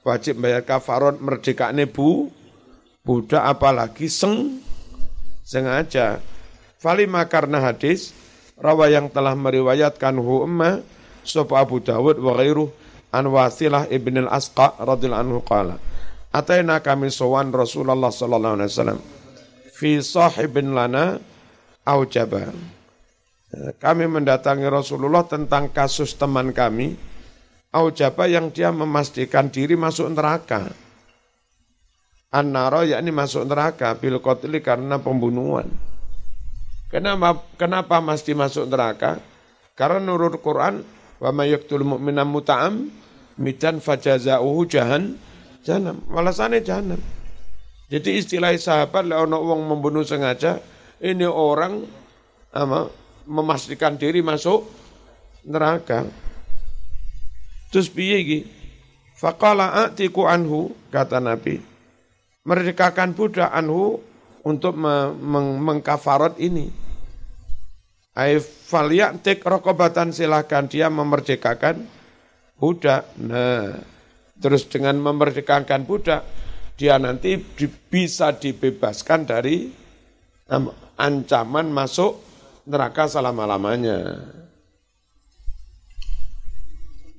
wajib 0.04 0.44
bayar 0.44 0.62
kafarot 0.68 1.18
merdekane 1.24 1.88
bu 1.88 2.30
budak 3.08 3.42
apalagi 3.42 4.12
seng 4.12 4.60
sengaja. 5.48 6.20
Falima 6.78 7.24
karena 7.26 7.64
hadis 7.64 8.12
rawa 8.60 8.92
yang 8.92 9.08
telah 9.10 9.34
meriwayatkan 9.34 10.20
hu 10.20 10.46
emma 10.46 10.84
Abu 11.54 11.78
Dawud 11.82 12.18
wa 12.18 12.34
ghairuh 12.34 12.70
an 13.14 13.30
Wasilah 13.30 13.86
ibn 13.94 14.26
al-Asqa 14.26 14.74
radhiyallahu 14.82 15.22
anhu 15.22 15.42
qala 15.46 15.78
Ataina 16.32 16.80
kami 16.80 17.12
sowan 17.12 17.52
Rasulullah 17.52 18.08
sallallahu 18.08 18.56
alaihi 18.56 18.72
wasallam 18.72 19.00
fi 19.76 20.00
sahibin 20.00 20.72
lana 20.72 21.20
aujaba. 21.84 22.56
Kami 23.52 24.08
mendatangi 24.08 24.64
Rasulullah 24.72 25.28
tentang 25.28 25.68
kasus 25.76 26.16
teman 26.16 26.56
kami 26.56 26.96
aujaba 27.76 28.32
yang 28.32 28.48
dia 28.48 28.72
memastikan 28.72 29.52
diri 29.52 29.76
masuk 29.76 30.08
neraka. 30.08 30.72
An-naro 32.32 32.88
yakni 32.88 33.12
masuk 33.12 33.44
neraka 33.44 33.92
bil 34.00 34.24
qatli 34.24 34.64
karena 34.64 35.04
pembunuhan. 35.04 35.68
Kenapa 36.88 37.44
kenapa 37.60 38.00
mesti 38.00 38.32
masuk 38.32 38.72
neraka? 38.72 39.20
Karena 39.76 40.00
nurut 40.00 40.40
Quran 40.40 40.84
wa 41.20 41.30
may 41.36 41.52
yaqtul 41.52 41.84
mu'mina 41.84 42.24
muta'am 42.24 42.88
midan 43.36 43.84
fajaza'uhu 43.84 44.64
jahan 44.72 45.20
jahanam. 45.66 46.02
Alasannya 46.12 46.62
jahanam. 46.62 47.02
Jadi 47.92 48.24
istilah 48.24 48.56
sahabat 48.56 49.04
le 49.04 49.20
ono 49.20 49.44
wong 49.44 49.68
membunuh 49.68 50.08
sengaja, 50.08 50.64
ini 51.04 51.28
orang 51.28 51.84
ama, 52.56 52.88
memastikan 53.28 54.00
diri 54.00 54.24
masuk 54.24 54.64
neraka. 55.44 56.08
Terus 57.72 57.92
piye 57.92 58.18
iki? 58.24 58.40
Faqala 59.20 59.86
atiku 59.86 60.26
anhu 60.26 60.72
kata 60.88 61.20
Nabi. 61.20 61.60
Merdekakan 62.48 63.14
budak 63.14 63.52
anhu 63.52 64.02
untuk 64.42 64.74
mengkafarat 64.76 66.40
ini. 66.42 66.72
Ai 68.12 68.42
falyatik 68.42 69.46
rokobatan 69.46 70.12
silahkan 70.12 70.68
dia 70.68 70.92
memerdekakan 70.92 71.86
budak. 72.60 73.08
Nah, 73.16 73.78
terus 74.42 74.66
dengan 74.66 74.98
memerdekakan 74.98 75.86
budak, 75.86 76.26
dia 76.76 76.98
nanti 76.98 77.38
di, 77.38 77.70
bisa 77.70 78.34
dibebaskan 78.34 79.30
dari 79.30 79.70
um, 80.50 80.74
ancaman 80.98 81.70
masuk 81.70 82.18
neraka 82.66 83.06
selama-lamanya. 83.06 84.18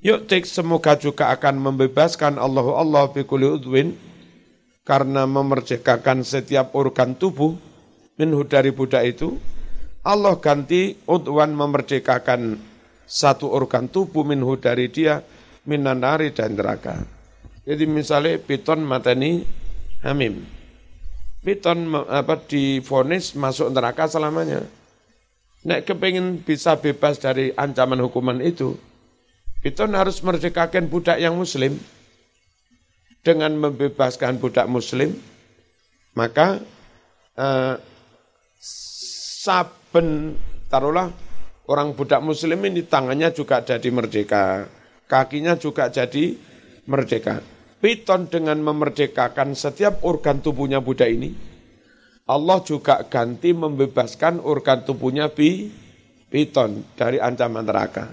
Yuk 0.03 0.27
tik 0.27 0.43
semoga 0.43 0.99
juga 0.99 1.31
akan 1.31 1.63
membebaskan 1.63 2.35
Allah 2.35 2.67
Allah 2.75 3.07
bikuli 3.07 3.47
udwin 3.47 3.95
karena 4.83 5.23
memerdekakan 5.23 6.27
setiap 6.27 6.75
organ 6.75 7.15
tubuh 7.15 7.55
minhu 8.19 8.43
dari 8.43 8.75
budak 8.75 9.15
itu 9.15 9.39
Allah 10.03 10.35
ganti 10.43 10.99
udwan 11.07 11.55
memerdekakan 11.55 12.59
satu 13.07 13.47
organ 13.47 13.87
tubuh 13.87 14.27
minhu 14.27 14.59
dari 14.59 14.91
dia 14.91 15.23
minanari 15.63 16.35
dan 16.35 16.59
neraka. 16.59 17.12
Jadi 17.63 17.87
misalnya 17.87 18.35
piton 18.43 18.83
matani 18.83 19.47
hamim. 20.03 20.43
Piton 21.43 21.91
apa 21.95 22.39
difonis 22.43 23.35
masuk 23.39 23.71
neraka 23.71 24.07
selamanya. 24.07 24.63
Nek 25.63 25.87
kepingin 25.87 26.43
bisa 26.43 26.75
bebas 26.75 27.23
dari 27.23 27.55
ancaman 27.55 28.03
hukuman 28.03 28.43
itu, 28.43 28.75
piton 29.63 29.95
harus 29.95 30.19
merdekakan 30.19 30.91
budak 30.91 31.19
yang 31.23 31.39
muslim. 31.39 31.79
Dengan 33.23 33.55
membebaskan 33.55 34.35
budak 34.35 34.67
muslim, 34.67 35.15
maka 36.11 36.59
eh, 37.39 37.79
saben 38.59 40.35
taruhlah 40.67 41.07
orang 41.71 41.95
budak 41.95 42.19
muslim 42.19 42.59
ini 42.67 42.83
tangannya 42.83 43.31
juga 43.31 43.63
jadi 43.63 43.87
merdeka, 43.87 44.67
kakinya 45.07 45.55
juga 45.55 45.87
jadi 45.87 46.35
merdeka. 46.83 47.52
Piton 47.83 48.31
dengan 48.31 48.63
memerdekakan 48.63 49.59
setiap 49.59 50.07
organ 50.07 50.39
tubuhnya 50.39 50.79
budak 50.79 51.11
ini, 51.11 51.35
Allah 52.31 52.63
juga 52.63 53.03
ganti 53.11 53.51
membebaskan 53.51 54.39
organ 54.39 54.87
tubuhnya 54.87 55.27
bi, 55.27 55.67
piton 56.31 56.95
dari 56.95 57.19
ancaman 57.19 57.67
neraka. 57.67 58.07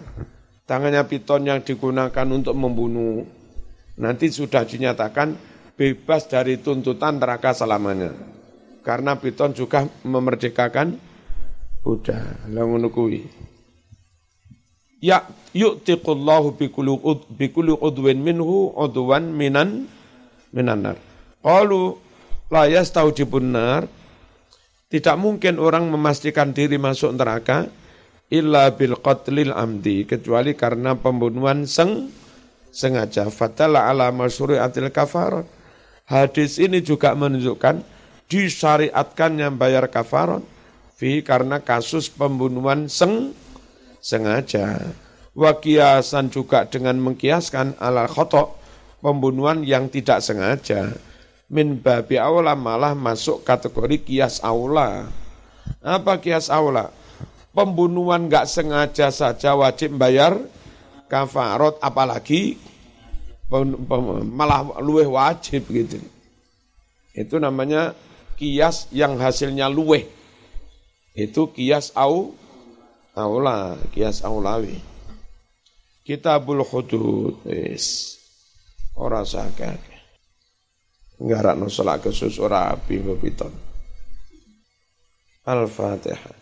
Tangannya 0.67 1.07
piton 1.07 1.47
yang 1.47 1.63
digunakan 1.63 2.27
untuk 2.35 2.59
membunuh, 2.59 3.23
nanti 3.95 4.35
sudah 4.35 4.67
dinyatakan 4.67 5.39
bebas 5.79 6.27
dari 6.27 6.59
tuntutan 6.59 7.23
neraka 7.23 7.55
selamanya. 7.55 8.11
Karena 8.83 9.15
piton 9.23 9.55
juga 9.55 9.87
memerdekakan 10.03 10.99
budak. 11.87 12.43
Lalu 12.51 12.91
ya 15.01 15.25
yu'tiqullahu 15.57 16.55
bikulu 17.35 17.75
udwin 17.81 18.21
minhu 18.21 18.71
udwan 18.77 19.33
minan 19.33 19.89
minanar. 20.55 21.01
Qalu 21.41 21.97
la 22.53 22.69
yastaujibun 22.69 23.51
nar 23.51 23.89
tidak 24.93 25.17
mungkin 25.17 25.57
orang 25.57 25.89
memastikan 25.89 26.53
diri 26.53 26.77
masuk 26.77 27.17
neraka 27.17 27.67
illa 28.31 28.71
bil 28.71 28.95
qatlil 29.01 29.51
amdi 29.51 30.05
kecuali 30.07 30.55
karena 30.55 30.95
pembunuhan 30.95 31.65
seng 31.65 32.13
sengaja 32.71 33.27
fatala 33.33 33.91
ala 33.91 34.15
masyuri'atil 34.15 34.93
kafarat. 34.95 35.47
Hadis 36.07 36.59
ini 36.59 36.83
juga 36.83 37.15
menunjukkan 37.15 37.87
disyariatkannya 38.27 39.55
bayar 39.55 39.87
kafarat 39.87 40.43
fi 40.99 41.23
karena 41.23 41.63
kasus 41.63 42.11
pembunuhan 42.11 42.91
seng 42.91 43.31
sengaja. 44.01 44.81
Wakiasan 45.37 46.29
juga 46.29 46.67
dengan 46.67 46.99
mengkiaskan 46.99 47.79
ala 47.79 48.11
khotok 48.11 48.59
pembunuhan 48.99 49.63
yang 49.63 49.87
tidak 49.87 50.21
sengaja. 50.21 50.93
Min 51.51 51.79
babi 51.79 52.19
awla 52.19 52.59
malah 52.59 52.99
masuk 52.99 53.47
kategori 53.47 54.03
kias 54.03 54.43
aula. 54.43 55.07
Apa 55.83 56.19
kias 56.19 56.51
aula? 56.51 56.91
Pembunuhan 57.51 58.31
nggak 58.31 58.47
sengaja 58.47 59.11
saja 59.11 59.59
wajib 59.59 59.99
bayar 59.99 60.39
kafarot 61.11 61.83
apalagi 61.83 62.55
malah 64.31 64.79
luweh 64.79 65.11
wajib 65.11 65.67
gitu. 65.67 65.99
Itu 67.11 67.43
namanya 67.43 67.99
kias 68.39 68.87
yang 68.95 69.19
hasilnya 69.19 69.67
luweh. 69.67 70.07
Itu 71.19 71.51
kias 71.51 71.91
au 71.99 72.31
aula 73.21 73.77
kias 73.93 74.25
aulawi. 74.25 74.81
Kitabul 76.01 76.65
hudud 76.65 77.45
wis. 77.45 78.17
Ora 78.97 79.23
sakake 79.25 79.91
nggarakno 81.21 81.69
salat 81.69 82.01
kesus 82.01 82.41
ora 82.41 82.73
api 82.73 82.97
bepiton 83.05 83.53
al-fatihah 85.45 86.37